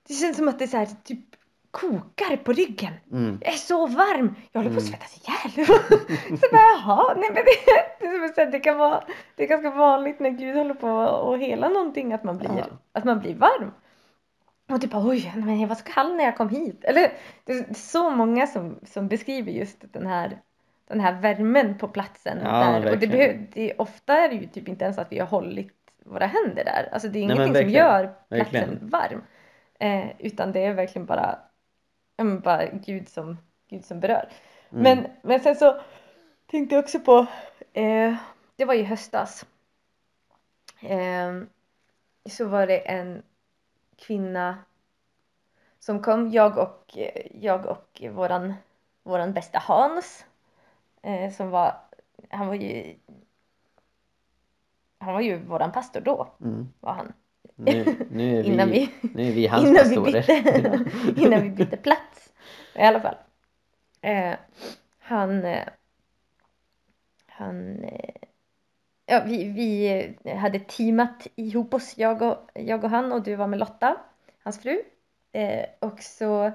det 0.09 0.15
känns 0.15 0.37
som 0.37 0.49
att 0.49 0.59
det 0.59 0.69
så 0.69 0.77
här, 0.77 0.89
typ 1.05 1.19
kokar 1.71 2.37
på 2.37 2.53
ryggen. 2.53 2.93
Mm. 3.13 3.39
Jag 3.43 3.53
är 3.55 3.57
så 3.57 3.87
varm! 3.87 4.35
Jag 4.53 4.61
håller 4.61 4.75
på 4.75 4.81
att 4.81 4.89
Mm. 4.89 4.99
svettas 4.99 5.21
ihjäl. 5.57 5.67
så 6.41 6.47
bara 6.53 6.63
jaha, 6.77 7.15
nej 7.17 7.31
men 7.35 7.45
det, 7.45 7.51
det, 8.01 8.07
är 8.07 8.45
så 8.45 8.51
det 8.51 8.61
kan 8.61 8.79
vara, 8.79 9.05
det 9.37 9.45
är 9.45 9.49
ganska 9.49 9.71
vanligt 9.71 10.21
när 10.21 10.31
Gud 10.31 10.57
håller 10.57 10.75
på 10.75 10.99
att 11.01 11.41
hela 11.41 11.69
någonting 11.69 12.13
att 12.13 12.25
man 12.25 12.39
blir, 12.39 12.51
Ja. 12.59 12.65
att 12.93 13.05
man 13.05 13.19
blir 13.21 13.35
varm. 13.35 13.73
Och 14.69 14.81
typ 14.81 14.95
oj, 14.95 15.33
nej, 15.37 15.45
men 15.45 15.61
jag 15.61 15.69
var 15.69 15.75
så 15.75 15.85
kall 15.85 16.17
när 16.17 16.25
jag 16.25 16.37
kom 16.37 16.49
hit. 16.49 16.85
Eller 16.85 17.13
det 17.45 17.53
är 17.53 17.75
så 17.75 18.11
många 18.11 18.47
som, 18.47 18.79
som 18.83 19.09
beskriver 19.09 19.53
just 19.53 19.93
den 19.93 20.07
här 20.07 20.39
den 20.89 21.01
här 21.01 21.21
värmen 21.21 21.79
på 21.79 21.89
platsen. 21.89 22.39
Ja, 22.45 22.51
där. 22.51 22.93
Och 22.93 22.99
det 22.99 23.07
behöv, 23.07 23.47
det, 23.53 23.75
ofta 23.79 24.15
är 24.15 24.29
det 24.29 24.35
ju 24.35 24.47
typ 24.47 24.69
inte 24.69 24.85
ens 24.85 24.99
att 24.99 25.13
vi 25.13 25.19
har 25.19 25.27
hållit 25.27 25.73
våra 26.05 26.27
händer 26.27 26.65
där. 26.65 26.89
Alltså 26.93 27.09
det 27.09 27.19
är 27.19 27.27
Nej, 27.27 27.37
ingenting 27.37 27.45
som 27.47 27.53
verkligen. 27.53 27.87
gör 27.87 28.15
platsen 28.29 28.53
Verkligen. 28.53 28.89
varm. 28.89 29.23
Eh, 29.81 30.07
utan 30.19 30.53
det 30.53 30.65
är 30.65 30.75
verkligen 30.75 31.07
bara, 31.07 31.39
bara 32.43 32.67
Gud, 32.67 33.09
som, 33.09 33.37
Gud 33.71 33.85
som 33.85 34.01
berör. 34.01 34.29
Mm. 34.73 34.83
Men, 34.83 35.07
men 35.23 35.41
sen 35.41 35.57
så 35.57 35.81
tänkte 36.51 36.75
jag 36.75 36.83
också 36.83 37.01
på, 37.01 37.27
eh, 37.73 38.15
det 38.57 38.65
var 38.65 38.75
i 38.75 38.83
höstas. 38.83 39.47
Eh, 40.81 41.43
så 42.29 42.45
var 42.45 42.67
det 42.67 42.79
en 42.79 43.23
kvinna 43.99 44.59
som 45.79 46.03
kom, 46.03 46.31
jag 46.31 46.59
och, 46.59 46.97
jag 47.35 47.67
och 47.67 48.03
våran, 48.13 48.55
våran 49.03 49.33
bästa 49.33 49.59
Hans 49.59 50.25
eh, 51.03 51.31
som 51.33 51.51
var, 51.51 51.77
han 52.31 52.47
var 52.47 52.55
ju 52.55 52.97
han 54.99 55.15
var 55.15 55.21
ju 55.21 55.39
våran 55.45 55.73
pastor 55.73 56.01
då, 56.01 56.29
Mm. 56.41 56.69
var 56.81 56.93
han. 56.93 57.13
Nu, 57.57 58.07
nu, 58.11 58.39
är 58.39 58.43
vi, 58.43 58.49
Innan 58.53 58.71
vi- 58.71 58.91
nu 59.15 59.29
är 59.29 59.33
vi 59.33 59.47
hans 59.47 59.69
innan 59.69 59.89
vi, 59.89 59.97
pastorer. 59.97 60.27
bytte, 60.27 61.21
innan 61.21 61.43
vi 61.43 61.51
bytte 61.51 61.77
plats. 61.77 62.33
I 62.75 62.83
alla 62.83 63.01
fall. 63.01 63.17
Eh, 64.01 64.35
han 64.99 65.45
eh, 65.45 65.69
han 67.27 67.85
eh, 67.85 68.28
ja, 69.09 69.23
vi, 69.27 69.44
vi 69.44 70.31
hade 70.31 70.59
teamat 70.59 71.27
ihop 71.37 71.75
oss, 71.75 71.99
jag 71.99 72.23
och, 72.23 72.51
jag 72.55 72.85
och 72.85 72.90
han 72.90 73.12
och 73.12 73.23
du 73.23 73.37
var 73.37 73.47
med 73.47 73.59
Lotta, 73.59 73.97
hans 74.42 74.62
fru. 74.62 74.83
Eh, 75.33 75.64
och 75.79 76.01
så, 76.01 76.53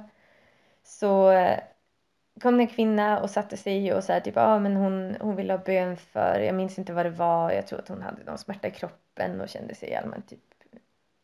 så 0.83 1.31
eh, 1.31 1.59
kom 2.41 2.57
det 2.57 2.63
en 2.63 2.67
kvinna 2.67 3.19
och 3.19 3.29
satte 3.29 3.57
sig 3.57 3.93
och 3.93 4.03
sa 4.03 4.19
typ, 4.19 4.37
ah, 4.37 4.59
men 4.59 4.75
hon, 4.75 5.15
hon 5.19 5.35
ville 5.35 5.53
ha 5.53 5.57
bön 5.57 5.97
för, 5.97 6.39
jag 6.39 6.55
minns 6.55 6.79
inte 6.79 6.93
vad 6.93 7.05
det 7.05 7.09
var, 7.09 7.51
jag 7.51 7.67
tror 7.67 7.79
att 7.79 7.87
hon 7.87 8.01
hade 8.01 8.23
någon 8.23 8.37
smärta 8.37 8.67
i 8.67 8.71
kroppen 8.71 9.41
och 9.41 9.49
kände 9.49 9.75
sig 9.75 9.95
allmänt 9.95 10.29
typ, 10.29 10.53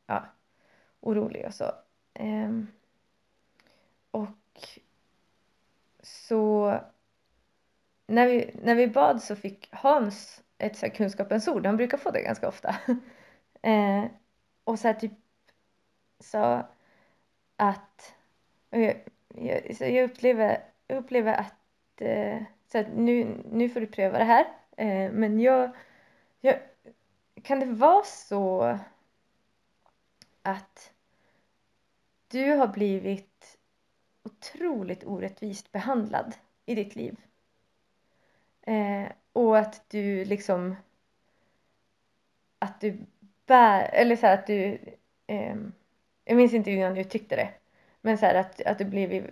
ja, 0.07 0.25
orolig 0.99 1.45
och 1.45 1.53
så. 1.53 1.71
Eh, 2.13 2.51
och 4.11 4.69
så 6.03 6.79
när 8.07 8.27
vi, 8.27 8.51
när 8.63 8.75
vi 8.75 8.87
bad 8.87 9.23
så 9.23 9.35
fick 9.35 9.69
Hans 9.71 10.43
ett 10.59 10.77
så 10.77 10.85
här 10.85 10.93
kunskapens 10.93 11.47
ord, 11.47 11.65
han 11.65 11.77
brukar 11.77 11.97
få 11.97 12.11
det 12.11 12.21
ganska 12.21 12.47
ofta. 12.47 12.75
eh, 13.61 14.05
och 14.63 14.79
så 14.79 14.87
här 14.87 14.95
typ 14.95 15.11
sa 16.19 16.67
att 17.55 18.15
jag, 18.69 19.03
jag, 19.35 19.75
så 19.75 19.85
jag, 19.85 20.09
upplever, 20.09 20.63
jag 20.87 20.97
upplever 20.97 21.33
att, 21.33 22.01
eh, 22.01 22.41
så 22.71 22.77
här, 22.77 22.89
nu, 22.95 23.43
nu 23.51 23.69
får 23.69 23.79
du 23.79 23.87
pröva 23.87 24.17
det 24.17 24.23
här. 24.23 24.45
Eh, 24.77 25.11
men 25.11 25.39
jag, 25.39 25.71
jag, 26.41 26.59
kan 27.43 27.59
det 27.59 27.65
vara 27.65 28.03
så 28.03 28.77
att 30.41 30.93
du 32.27 32.51
har 32.51 32.67
blivit 32.67 33.57
otroligt 34.23 35.03
orättvist 35.03 35.71
behandlad 35.71 36.35
i 36.65 36.75
ditt 36.75 36.95
liv? 36.95 37.17
Eh, 38.69 39.11
och 39.33 39.57
att 39.57 39.89
du 39.89 40.25
liksom 40.25 40.75
att 42.59 42.81
du 42.81 42.97
bär, 43.45 43.89
eller 43.93 44.15
så 44.15 44.25
här 44.25 44.33
att 44.33 44.47
du 44.47 44.79
eh, 45.27 45.55
jag 46.25 46.37
minns 46.37 46.53
inte 46.53 46.71
hur 46.71 46.95
du 46.95 47.03
tyckte 47.03 47.35
det 47.35 47.49
men 48.01 48.17
så 48.17 48.25
här 48.25 48.35
att, 48.35 48.61
att 48.61 48.77
du 48.77 48.85
blivit 48.85 49.25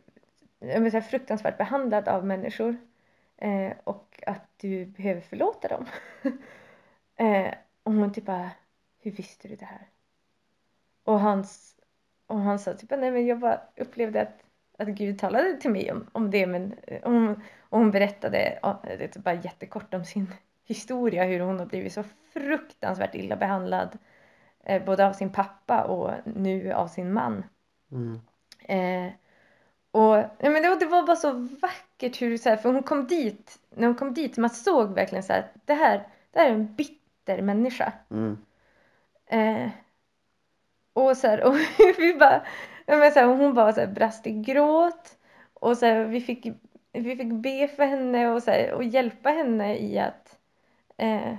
så 0.59 0.67
här, 0.67 1.01
fruktansvärt 1.01 1.57
behandlad 1.57 2.07
av 2.07 2.25
människor 2.25 2.77
eh, 3.37 3.73
och 3.83 4.23
att 4.27 4.47
du 4.57 4.85
behöver 4.85 5.21
förlåta 5.21 5.67
dem. 5.67 5.85
Eh, 7.19 7.53
och 7.83 7.93
hon 7.93 8.13
typ 8.13 8.25
bara 8.25 8.51
hur 8.99 9.11
visste 9.11 9.47
du 9.47 9.55
det 9.55 9.65
här? 9.65 9.87
Och 11.03 11.19
hans 11.19 11.75
och 12.27 12.39
han 12.39 12.59
sa 12.59 12.73
typ 12.73 12.89
nej 12.89 13.11
men 13.11 13.25
jag 13.25 13.39
bara 13.39 13.61
upplevde 13.75 14.21
att 14.21 14.43
att 14.77 14.87
Gud 14.87 15.19
talade 15.19 15.57
till 15.57 15.71
mig 15.71 15.91
om, 15.91 16.07
om 16.11 16.31
det 16.31 16.47
men 16.47 16.75
om, 17.03 17.41
och 17.69 17.79
hon 17.79 17.91
berättade 17.91 18.59
ja, 18.61 18.81
det 18.83 19.03
är 19.03 19.07
typ 19.07 19.23
bara 19.23 19.35
jättekort 19.35 19.93
om 19.93 20.05
sin 20.05 20.33
historia 20.65 21.23
hur 21.23 21.39
hon 21.39 21.59
har 21.59 21.65
blivit 21.65 21.93
så 21.93 22.03
fruktansvärt 22.33 23.15
illa 23.15 23.35
behandlad 23.35 23.97
eh, 24.63 24.85
både 24.85 25.07
av 25.07 25.13
sin 25.13 25.31
pappa 25.31 25.83
och 25.83 26.11
nu 26.25 26.73
av 26.73 26.87
sin 26.87 27.13
man. 27.13 27.43
Mm. 27.91 28.19
Eh, 28.59 29.13
och 29.91 30.17
ja, 30.17 30.49
men 30.49 30.61
det, 30.61 30.79
det 30.79 30.85
var 30.85 31.07
bara 31.07 31.15
så 31.15 31.31
vackert 31.61 32.21
hur 32.21 32.37
så 32.37 32.49
här, 32.49 32.57
för 32.57 32.73
hon 32.73 32.83
kom 32.83 33.07
dit, 33.07 33.59
när 33.69 33.87
hon 33.87 33.95
kom 33.95 34.13
dit 34.13 34.37
man 34.37 34.49
såg 34.49 34.93
verkligen 34.93 35.23
så 35.23 35.33
här 35.33 35.39
att 35.39 35.61
det 35.65 35.73
här, 35.73 36.07
det 36.31 36.39
här 36.39 36.49
är 36.49 36.53
en 36.53 36.75
bitter 36.75 37.41
människa. 37.41 37.93
Mm. 38.09 38.37
Eh, 39.25 39.69
och 40.93 41.17
så 41.17 41.27
här, 41.27 41.43
och 41.47 41.55
vi 41.97 42.13
bara, 42.19 42.45
men 42.87 43.11
så 43.11 43.19
här, 43.19 43.27
hon 43.27 43.53
bara 43.53 43.73
så 43.73 43.79
här, 43.79 43.87
brast 43.87 44.27
i 44.27 44.31
gråt 44.31 45.17
och 45.53 45.77
så 45.77 45.85
här, 45.85 46.03
vi, 46.03 46.21
fick, 46.21 46.47
vi 46.99 47.15
fick 47.15 47.33
be 47.33 47.67
för 47.67 47.85
henne 47.85 48.29
och, 48.29 48.43
så 48.43 48.51
här, 48.51 48.73
och 48.73 48.83
hjälpa 48.83 49.29
henne 49.29 49.77
i 49.77 49.99
att, 49.99 50.39
eh, 50.97 51.35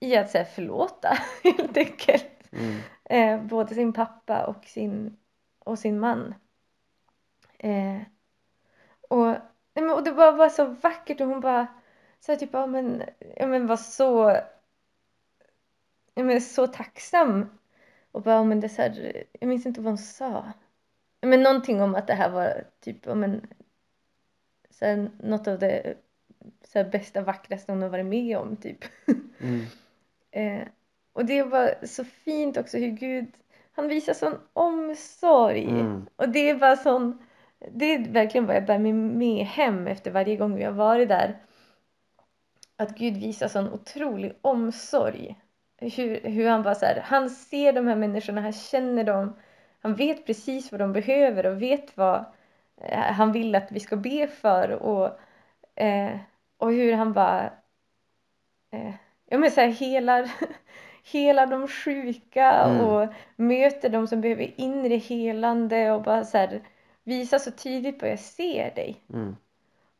i 0.00 0.16
att 0.16 0.30
så 0.30 0.38
här, 0.38 0.44
förlåta 0.44 1.18
helt 1.44 1.76
enkelt. 1.76 2.52
Mm. 2.52 2.80
Eh, 3.04 3.46
både 3.46 3.74
sin 3.74 3.92
pappa 3.92 4.46
och 4.46 4.64
sin, 4.64 5.16
och 5.58 5.78
sin 5.78 6.00
man. 6.00 6.34
Eh, 7.58 8.00
och, 9.08 9.28
och 9.96 10.04
det 10.04 10.12
bara 10.12 10.32
var 10.32 10.48
så 10.48 10.64
vackert 10.64 11.20
och 11.20 11.26
hon 11.26 11.40
bara 11.40 11.66
så 12.20 12.32
här, 12.32 12.38
typ, 12.38 12.50
ja 12.52 12.66
men, 12.66 13.02
ja, 13.36 13.46
men 13.46 13.66
var 13.66 13.76
så, 13.76 14.40
ja, 16.14 16.24
men, 16.24 16.40
så 16.40 16.66
tacksam. 16.66 17.46
Och 18.12 18.22
bara, 18.22 18.34
ja, 18.34 18.44
men 18.44 18.60
det 18.60 18.66
är 18.66 18.68
så 18.68 18.82
här, 18.82 19.24
jag 19.40 19.48
minns 19.48 19.66
inte 19.66 19.80
vad 19.80 19.90
hon 19.90 19.98
sa. 19.98 20.52
Men 21.20 21.42
någonting 21.42 21.82
om 21.82 21.94
att 21.94 22.06
det 22.06 22.14
här 22.14 22.30
var 22.30 22.64
typ, 22.80 23.06
ja, 23.06 23.14
men, 23.14 23.46
så 24.78 24.84
här, 24.84 25.10
något 25.18 25.48
av 25.48 25.58
det 25.58 25.94
så 26.64 26.78
här, 26.78 26.90
bästa, 26.90 27.20
vackraste 27.20 27.72
hon 27.72 27.82
har 27.82 27.88
varit 27.88 28.06
med 28.06 28.38
om 28.38 28.56
typ. 28.56 28.84
Mm. 29.40 29.64
Eh, 30.30 30.68
och 31.12 31.24
det 31.24 31.42
var 31.42 31.86
så 31.86 32.04
fint 32.04 32.56
också 32.56 32.78
hur 32.78 32.90
Gud, 32.90 33.26
han 33.72 33.88
visar 33.88 34.14
sån 34.14 34.38
omsorg. 34.52 35.64
Mm. 35.64 36.06
Och 36.16 36.28
det 36.28 36.54
bara 36.54 36.76
sån, 36.76 37.18
det 37.70 37.84
är 37.84 38.08
verkligen 38.08 38.46
vad 38.46 38.56
jag 38.56 38.66
bär 38.66 38.78
mig 38.78 38.92
med 38.92 39.46
hem 39.46 39.86
efter 39.86 40.10
varje 40.10 40.36
gång 40.36 40.54
vi 40.54 40.64
har 40.64 40.72
varit 40.72 41.08
där. 41.08 41.36
Att 42.76 42.98
Gud 42.98 43.16
visar 43.16 43.48
sån 43.48 43.72
otrolig 43.72 44.32
omsorg. 44.42 45.36
Hur, 45.76 46.20
hur 46.20 46.48
han 46.48 46.62
bara 46.62 46.74
så 46.74 46.86
här, 46.86 47.00
han 47.00 47.30
ser 47.30 47.72
de 47.72 47.86
här 47.86 47.96
människorna, 47.96 48.40
han 48.40 48.52
känner 48.52 49.04
dem. 49.04 49.36
Han 49.80 49.94
vet 49.94 50.26
precis 50.26 50.72
vad 50.72 50.80
de 50.80 50.92
behöver 50.92 51.46
och 51.46 51.62
vet 51.62 51.96
vad 51.96 52.24
han 52.92 53.32
vill 53.32 53.54
att 53.54 53.72
vi 53.72 53.80
ska 53.80 53.96
be 53.96 54.26
för. 54.26 54.70
Och, 54.70 55.18
eh, 55.82 56.16
och 56.56 56.72
hur 56.72 56.92
han 56.92 57.12
bara 57.12 57.44
eh, 58.72 58.94
ja, 59.26 59.38
men 59.38 59.50
så 59.50 59.60
här, 59.60 59.68
helar, 59.68 60.30
helar 61.12 61.46
de 61.46 61.68
sjuka 61.68 62.50
Mm. 62.52 62.80
och 62.80 63.08
möter 63.36 63.88
de 63.88 64.06
som 64.06 64.20
behöver 64.20 64.60
inre 64.60 64.96
helande 64.96 65.92
och 65.92 66.02
bara 66.02 66.24
så 66.24 66.38
här, 66.38 66.60
visar 67.04 67.38
så 67.38 67.50
tydligt 67.50 67.98
på 67.98 68.06
jag 68.06 68.18
ser 68.18 68.74
dig. 68.74 69.00
Mm. 69.12 69.36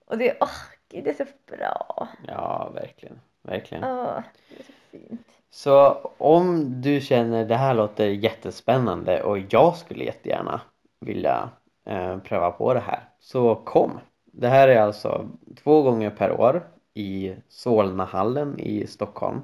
Och 0.06 0.18
det, 0.18 0.36
åh, 0.40 0.48
gud, 0.88 1.04
det 1.04 1.10
är 1.10 1.24
så 1.24 1.56
bra. 1.56 2.08
Ja, 2.26 2.70
verkligen. 2.74 3.20
Verkligen. 3.42 3.84
Åh, 3.84 4.20
det 4.48 4.60
är 4.60 4.62
så 4.64 4.72
fint. 4.90 5.26
Så 5.50 5.92
om 6.18 6.80
du 6.82 7.00
känner 7.00 7.44
det 7.44 7.56
här 7.56 7.74
låter 7.74 8.06
jättespännande 8.06 9.22
och 9.22 9.38
jag 9.50 9.76
skulle 9.76 10.04
jättegärna 10.04 10.60
vilja 11.00 11.50
eh, 11.88 12.18
pröva 12.18 12.50
på 12.50 12.74
det 12.74 12.80
här 12.80 13.00
så 13.18 13.54
kom! 13.54 13.98
Det 14.24 14.48
här 14.48 14.68
är 14.68 14.80
alltså 14.80 15.28
två 15.62 15.82
gånger 15.82 16.10
per 16.10 16.40
år 16.40 16.62
i 16.94 17.34
Solnahallen 17.48 18.58
i 18.60 18.86
Stockholm 18.86 19.40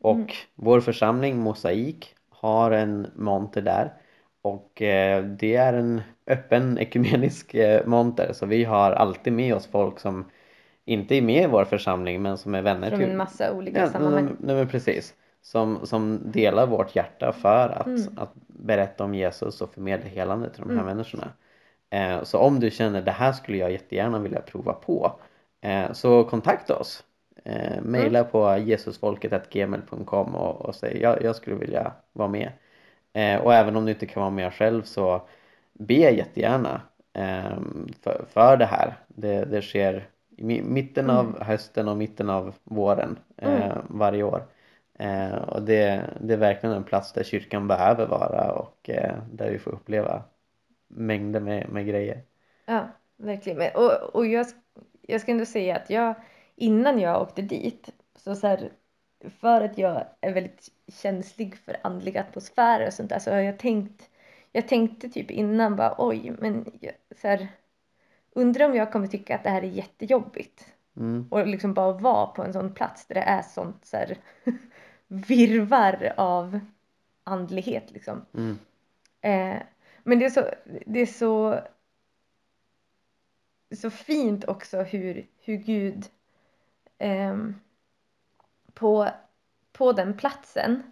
och 0.00 0.14
Mm. 0.16 0.26
vår 0.54 0.80
församling 0.80 1.38
Mosaik 1.38 2.14
har 2.28 2.70
en 2.70 3.06
monter 3.14 3.62
där 3.62 3.92
och 4.42 4.82
eh, 4.82 5.24
det 5.24 5.56
är 5.56 5.72
en 5.72 6.02
öppen 6.26 6.78
ekumenisk 6.78 7.54
eh, 7.54 7.86
monter 7.86 8.32
så 8.32 8.46
vi 8.46 8.64
har 8.64 8.92
alltid 8.92 9.32
med 9.32 9.54
oss 9.54 9.66
folk 9.66 9.98
som 10.00 10.24
inte 10.84 11.14
är 11.14 11.22
med 11.22 11.42
i 11.42 11.46
vår 11.46 11.64
församling 11.64 12.22
men 12.22 12.38
som 12.38 12.54
är 12.54 12.62
vänner 12.62 12.90
Från 12.90 12.98
till 12.98 13.10
en 13.10 13.16
massa 13.16 13.52
olika 13.52 13.80
Ja, 13.80 13.86
sammanhang. 13.86 14.36
nej, 14.40 14.56
men 14.56 14.68
precis. 14.68 15.14
Som, 15.42 15.86
som 15.86 16.20
delar 16.24 16.66
vårt 16.66 16.96
hjärta 16.96 17.32
för 17.32 17.68
att, 17.68 17.86
Mm. 17.86 18.18
att 18.18 18.32
berätta 18.46 19.04
om 19.04 19.14
Jesus 19.14 19.60
och 19.60 19.70
förmedla 19.74 20.06
helande 20.08 20.50
till 20.50 20.60
de 20.62 20.68
här 20.70 20.74
Mm. 20.82 20.86
människorna. 20.86 21.28
Eh, 21.90 22.22
så 22.22 22.38
om 22.38 22.60
du 22.60 22.70
känner 22.70 23.02
det 23.02 23.10
här 23.10 23.32
skulle 23.32 23.58
jag 23.58 23.72
jättegärna 23.72 24.18
vilja 24.18 24.40
prova 24.40 24.72
på 24.72 25.12
eh, 25.60 25.92
så 25.92 26.24
kontakta 26.24 26.76
oss. 26.78 27.04
Eh, 27.44 27.82
maila 27.82 28.18
Mm. 28.18 28.30
på 28.30 28.56
jesusfolket.gmail.com 28.58 30.34
och, 30.36 30.66
och 30.66 30.74
säg 30.74 31.00
jag, 31.02 31.22
jag 31.22 31.36
skulle 31.36 31.56
vilja 31.56 31.92
vara 32.12 32.28
med. 32.28 32.52
Eh, 33.12 33.40
och 33.40 33.54
även 33.54 33.76
om 33.76 33.84
du 33.84 33.92
inte 33.92 34.06
kan 34.06 34.20
vara 34.20 34.30
med 34.30 34.54
själv 34.54 34.82
så 34.82 35.22
be 35.72 35.94
jättegärna 35.94 36.80
för, 38.02 38.24
för 38.28 38.56
det 38.56 38.64
här. 38.66 38.94
Det, 39.08 39.44
det 39.44 39.62
sker 39.62 40.08
i 40.36 40.42
mi- 40.42 40.62
mitten 40.62 41.10
av 41.10 41.26
Mm. 41.26 41.40
hösten 41.40 41.88
och 41.88 41.96
mitten 41.96 42.30
av 42.30 42.54
våren 42.64 43.18
Mm. 43.36 43.78
varje 43.88 44.22
år. 44.22 44.46
Eh, 44.98 45.34
och 45.34 45.62
det, 45.62 46.02
det 46.20 46.34
är 46.34 46.38
verkligen 46.38 46.76
en 46.76 46.84
plats 46.84 47.12
där 47.12 47.22
kyrkan 47.24 47.68
behöver 47.68 48.06
vara 48.06 48.52
och 48.52 48.90
eh, 48.90 49.14
där 49.32 49.50
vi 49.50 49.58
får 49.58 49.72
uppleva 49.72 50.22
mängder 50.88 51.40
med, 51.40 51.68
med 51.68 51.86
grejer. 51.86 52.22
Ja, 52.66 52.88
verkligen. 53.16 53.76
Och 53.76 54.14
och 54.14 54.26
jag, 54.26 54.46
jag 55.02 55.20
ska 55.20 55.32
ändå 55.32 55.46
säga 55.46 55.76
att 55.76 55.90
jag, 55.90 56.14
innan 56.56 57.00
jag 57.00 57.22
åkte 57.22 57.42
dit, 57.42 57.94
så, 58.16 58.34
så 58.34 58.46
här, 58.46 58.72
för 59.40 59.60
att 59.60 59.78
jag 59.78 60.04
är 60.20 60.32
väldigt 60.32 60.68
känslig 60.88 61.56
för 61.56 61.76
andliga 61.82 62.20
atmosfärer 62.20 62.86
och 62.86 62.92
sånt 62.92 63.10
där 63.10 63.18
så 63.18 63.30
har 63.30 63.38
jag 63.38 63.58
tänkt, 63.58 64.10
jag 64.52 64.68
tänkte 64.68 65.08
typ 65.08 65.30
innan 65.30 65.76
bara 65.76 65.94
oj 65.98 66.32
men 66.38 66.72
jag, 66.80 66.92
så 67.16 67.28
här, 67.28 67.48
undrar 68.32 68.64
om 68.64 68.74
jag 68.74 68.92
kommer 68.92 69.06
tycka 69.06 69.34
att 69.34 69.44
det 69.44 69.50
här 69.50 69.62
är 69.62 69.68
jättejobbigt 69.68 70.76
Mm. 70.96 71.26
och 71.30 71.46
liksom 71.46 71.74
bara 71.74 71.92
vara 71.92 72.26
på 72.26 72.42
en 72.42 72.52
sån 72.52 72.74
plats 72.74 73.06
där 73.06 73.14
det 73.14 73.20
är 73.20 73.42
sånt 73.42 73.84
så 73.84 73.96
här 73.96 74.18
virvar 75.06 76.12
av 76.16 76.60
andlighet 77.24 77.90
liksom. 77.90 78.26
Mm. 78.34 78.58
Eh, 79.20 79.62
men 80.06 80.18
det 80.18 80.24
är 80.24 80.30
så, 80.30 80.50
det 80.86 81.00
är 81.00 81.06
så, 81.06 81.60
så 83.74 83.90
fint 83.90 84.44
också 84.44 84.82
hur, 84.82 85.26
hur 85.40 85.56
Gud 85.56 86.04
ehm, 86.98 87.54
på, 88.74 89.08
på 89.72 89.92
den 89.92 90.16
platsen, 90.16 90.82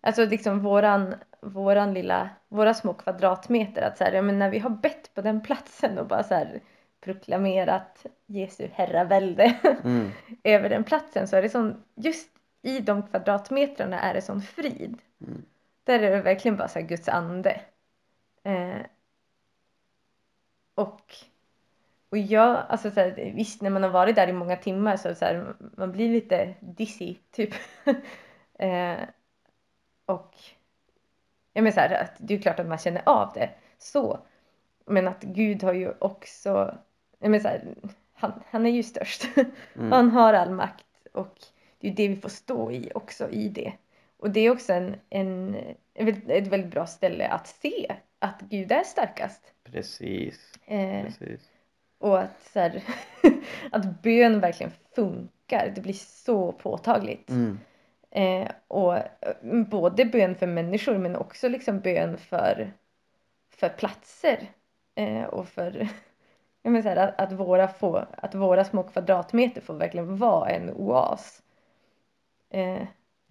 alltså 0.00 0.24
liksom 0.24 0.60
våran, 0.60 1.14
våran 1.40 1.94
lilla, 1.94 2.30
våra 2.48 2.74
små 2.74 2.94
kvadratmeter, 2.94 3.82
att 3.82 3.98
så 3.98 4.04
här, 4.04 4.12
ja, 4.12 4.22
men 4.22 4.38
när 4.38 4.50
vi 4.50 4.58
har 4.58 4.70
bett 4.70 5.14
på 5.14 5.20
den 5.20 5.40
platsen 5.40 5.98
och 5.98 6.06
bara 6.06 6.22
så 6.22 6.34
här 6.34 6.60
proklamerat 7.00 8.06
Jesu 8.26 8.68
herravälde 8.72 9.56
Mm. 9.84 10.10
över 10.44 10.68
den 10.68 10.84
platsen 10.84 11.28
så 11.28 11.36
är 11.36 11.42
det 11.42 11.48
sån, 11.48 11.84
just 11.94 12.28
i 12.62 12.80
de 12.80 13.02
kvadratmetrarna 13.02 14.00
är 14.00 14.14
det 14.14 14.22
sån 14.22 14.42
frid. 14.42 14.98
Mm. 15.26 15.42
Där 15.84 16.00
är 16.00 16.10
det 16.10 16.22
verkligen 16.22 16.56
bara 16.56 16.68
så 16.68 16.80
Guds 16.80 17.08
ande. 17.08 17.60
Eh, 18.42 18.80
och, 20.74 21.14
och 22.10 22.18
jag, 22.18 22.66
alltså 22.68 22.90
så 22.90 23.00
här, 23.00 23.32
visst 23.34 23.62
när 23.62 23.70
man 23.70 23.82
har 23.82 23.90
varit 23.90 24.16
där 24.16 24.28
i 24.28 24.32
många 24.32 24.56
timmar 24.56 24.96
så, 24.96 25.14
så 25.14 25.24
här, 25.24 25.54
man 25.76 25.92
blir 25.92 26.08
lite 26.08 26.54
dizzy 26.60 27.16
typ. 27.30 27.54
eh, 28.58 28.98
och 30.06 30.34
jag 31.52 31.62
menar 31.62 31.74
så 31.74 31.80
här, 31.80 32.02
att 32.02 32.12
det 32.18 32.34
är 32.34 32.38
klart 32.42 32.60
att 32.60 32.66
man 32.66 32.78
känner 32.78 33.02
av 33.06 33.32
det 33.34 33.50
så. 33.78 34.18
Men 34.86 35.08
att 35.08 35.22
Gud 35.22 35.62
har 35.62 35.72
ju 35.72 35.92
också, 35.98 36.78
jag 37.18 37.30
menar 37.30 37.42
så 37.42 37.48
här, 37.48 37.74
han, 38.12 38.42
han 38.50 38.66
är 38.66 38.70
ju 38.70 38.82
störst. 38.82 39.28
Mm. 39.74 39.92
Han 39.92 40.10
har 40.10 40.34
all 40.34 40.50
makt 40.50 40.86
och 41.12 41.38
det 41.78 41.88
är 41.88 41.92
det 41.92 42.08
vi 42.08 42.16
får 42.16 42.28
stå 42.28 42.70
i 42.70 42.90
också 42.94 43.30
i 43.30 43.48
det. 43.48 43.72
Och 44.20 44.30
det 44.30 44.40
är 44.40 44.50
också 44.50 44.72
en, 44.72 44.96
en, 45.10 45.54
ett 45.94 46.46
väldigt 46.46 46.70
bra 46.70 46.86
ställe 46.86 47.28
att 47.28 47.46
se 47.46 47.96
att 48.18 48.40
Gud 48.40 48.72
är 48.72 48.82
starkast. 48.82 49.54
Precis. 49.64 50.52
Eh, 50.66 51.04
Precis. 51.04 51.50
och 51.98 52.20
att, 52.20 52.42
så 52.42 52.60
här, 52.60 52.82
att 53.72 54.02
bön 54.02 54.40
verkligen 54.40 54.72
funkar. 54.94 55.72
Det 55.74 55.80
blir 55.80 55.92
så 55.92 56.52
påtagligt. 56.52 57.30
Mm. 57.30 57.58
Eh, 58.10 58.50
och 58.68 58.96
eh, 58.96 59.64
både 59.70 60.04
bön 60.04 60.34
för 60.34 60.46
människor 60.46 60.98
men 60.98 61.16
också 61.16 61.48
liksom 61.48 61.80
bön 61.80 62.18
för, 62.18 62.72
för 63.50 63.68
platser. 63.68 64.48
Eh, 64.94 65.24
och 65.24 65.48
för 65.48 65.72
jag 66.62 66.72
menar 66.72 66.82
så 66.82 66.88
här, 66.88 66.96
att, 66.96 67.20
att, 67.20 67.32
våra 67.32 67.68
få, 67.68 68.06
att 68.12 68.34
våra 68.34 68.64
små 68.64 68.82
kvadratmeter 68.82 69.60
får 69.60 69.74
verkligen 69.74 70.16
vara 70.16 70.50
en 70.50 70.70
oas. 70.70 71.42
Eh, 72.50 72.82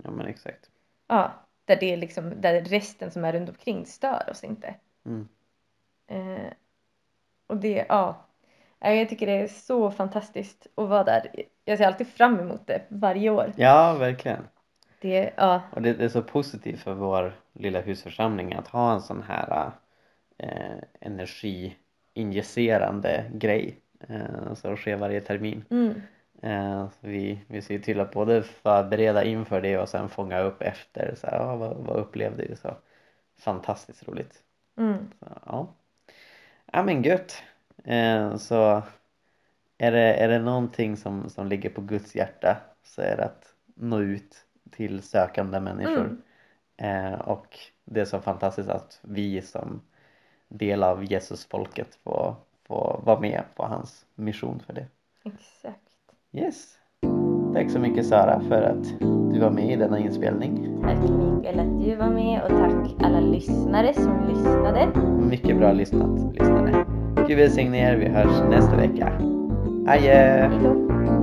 Ja 0.03 0.11
men 0.11 0.27
exakt. 0.27 0.68
Ja, 1.09 1.31
där, 1.65 1.77
det 1.79 1.93
är 1.93 1.97
liksom, 1.97 2.41
där 2.41 2.61
resten 2.61 3.11
som 3.11 3.25
är 3.25 3.33
runt 3.33 3.49
omkring 3.49 3.85
stör 3.85 4.29
oss 4.31 4.43
inte. 4.43 4.75
Mm. 5.05 5.27
Eh, 6.07 6.51
och 7.47 7.57
det, 7.57 7.85
ja. 7.89 8.25
Ja, 8.79 8.91
Jag 8.91 9.09
tycker 9.09 9.25
det 9.25 9.31
är 9.33 9.47
så 9.47 9.91
fantastiskt 9.91 10.67
att 10.75 10.89
vara 10.89 11.03
där. 11.03 11.31
Jag 11.65 11.77
ser 11.77 11.87
alltid 11.87 12.07
fram 12.07 12.39
emot 12.39 12.67
det 12.67 12.81
varje 12.89 13.29
år. 13.29 13.53
Ja 13.57 13.95
verkligen. 13.99 14.47
Det, 15.01 15.33
ja, 15.37 15.61
Och 15.71 15.81
det, 15.81 15.93
det 15.93 16.05
är 16.05 16.09
så 16.09 16.21
positivt 16.21 16.79
för 16.79 16.93
vår 16.93 17.33
lilla 17.53 17.81
husförsamling 17.81 18.53
att 18.53 18.67
ha 18.67 18.93
en 18.93 19.01
sån 19.01 19.23
här 19.23 19.71
eh, 20.37 20.77
energiinjicerande 20.99 23.31
grej 23.33 23.79
eh, 24.09 24.53
som 24.53 24.77
sker 24.77 24.97
varje 24.97 25.21
termin. 25.21 25.65
mm, 25.69 26.01
så 26.89 27.07
vi, 27.07 27.41
vi 27.47 27.61
ser 27.61 27.79
till 27.79 27.99
att 27.99 28.11
både 28.11 28.43
förbereda 28.43 29.23
inför 29.23 29.61
det 29.61 29.77
och 29.77 29.89
sen 29.89 30.09
fånga 30.09 30.39
upp 30.39 30.61
efter. 30.61 31.15
Så 31.15 31.27
här, 31.27 31.37
ja, 31.37 31.55
vad, 31.55 31.77
vad 31.77 31.97
upplevde 31.97 32.45
vi? 32.45 32.55
Så 32.55 32.77
fantastiskt 33.37 34.07
roligt. 34.07 34.43
mm, 34.77 35.11
Så, 35.19 35.25
ja. 35.45 35.75
ja 36.71 36.83
men 36.83 37.03
gött. 37.03 37.43
Eh, 37.83 38.35
så 38.37 38.83
är 39.77 39.91
det, 39.91 40.13
är 40.13 40.27
det 40.27 40.39
någonting 40.39 40.97
som, 40.97 41.29
som 41.29 41.47
ligger 41.47 41.69
på 41.69 41.81
Guds 41.81 42.15
hjärta 42.15 42.57
så 42.83 43.01
är 43.01 43.17
det 43.17 43.25
att 43.25 43.53
nå 43.75 43.99
ut 43.99 44.45
till 44.71 45.01
sökande 45.03 45.59
människor. 45.59 46.05
Mm. 46.05 46.21
Eh, 46.77 47.19
och 47.19 47.57
det 47.85 48.01
är 48.01 48.05
så 48.05 48.21
fantastiskt 48.21 48.69
att 48.69 48.99
vi 49.03 49.41
som 49.41 49.81
del 50.47 50.83
av 50.83 51.11
Jesusfolket 51.11 51.95
får, 51.95 52.35
får 52.63 53.01
vara 53.03 53.19
med 53.19 53.43
på 53.55 53.63
hans 53.63 54.05
mission 54.15 54.59
för 54.59 54.73
det. 54.73 54.87
exakt. 55.25 55.88
Yes. 56.33 56.77
Tack 57.53 57.69
så 57.71 57.79
mycket 57.79 58.05
Sara 58.05 58.39
för 58.39 58.61
att 58.61 58.99
du 59.33 59.39
var 59.39 59.49
med 59.49 59.71
i 59.71 59.75
denna 59.75 59.99
inspelning. 59.99 60.79
Tack 60.83 60.97
Mikael 60.97 61.59
att 61.59 61.83
du 61.83 61.95
var 61.95 62.09
med 62.09 62.41
och 62.43 62.49
tack 62.49 63.05
alla 63.05 63.19
lyssnare 63.19 63.93
som 63.93 64.27
lyssnade. 64.27 64.87
Mycket 65.29 65.57
bra 65.57 65.71
lyssnat 65.71 66.33
lyssnare. 66.33 66.85
Gud 67.27 67.37
välsigne 67.37 67.77
er. 67.77 67.95
Vi 67.97 68.07
hörs 68.07 68.49
nästa 68.49 68.75
vecka. 68.75 69.11
Adjö! 69.87 70.49
Hejdå. 70.49 71.18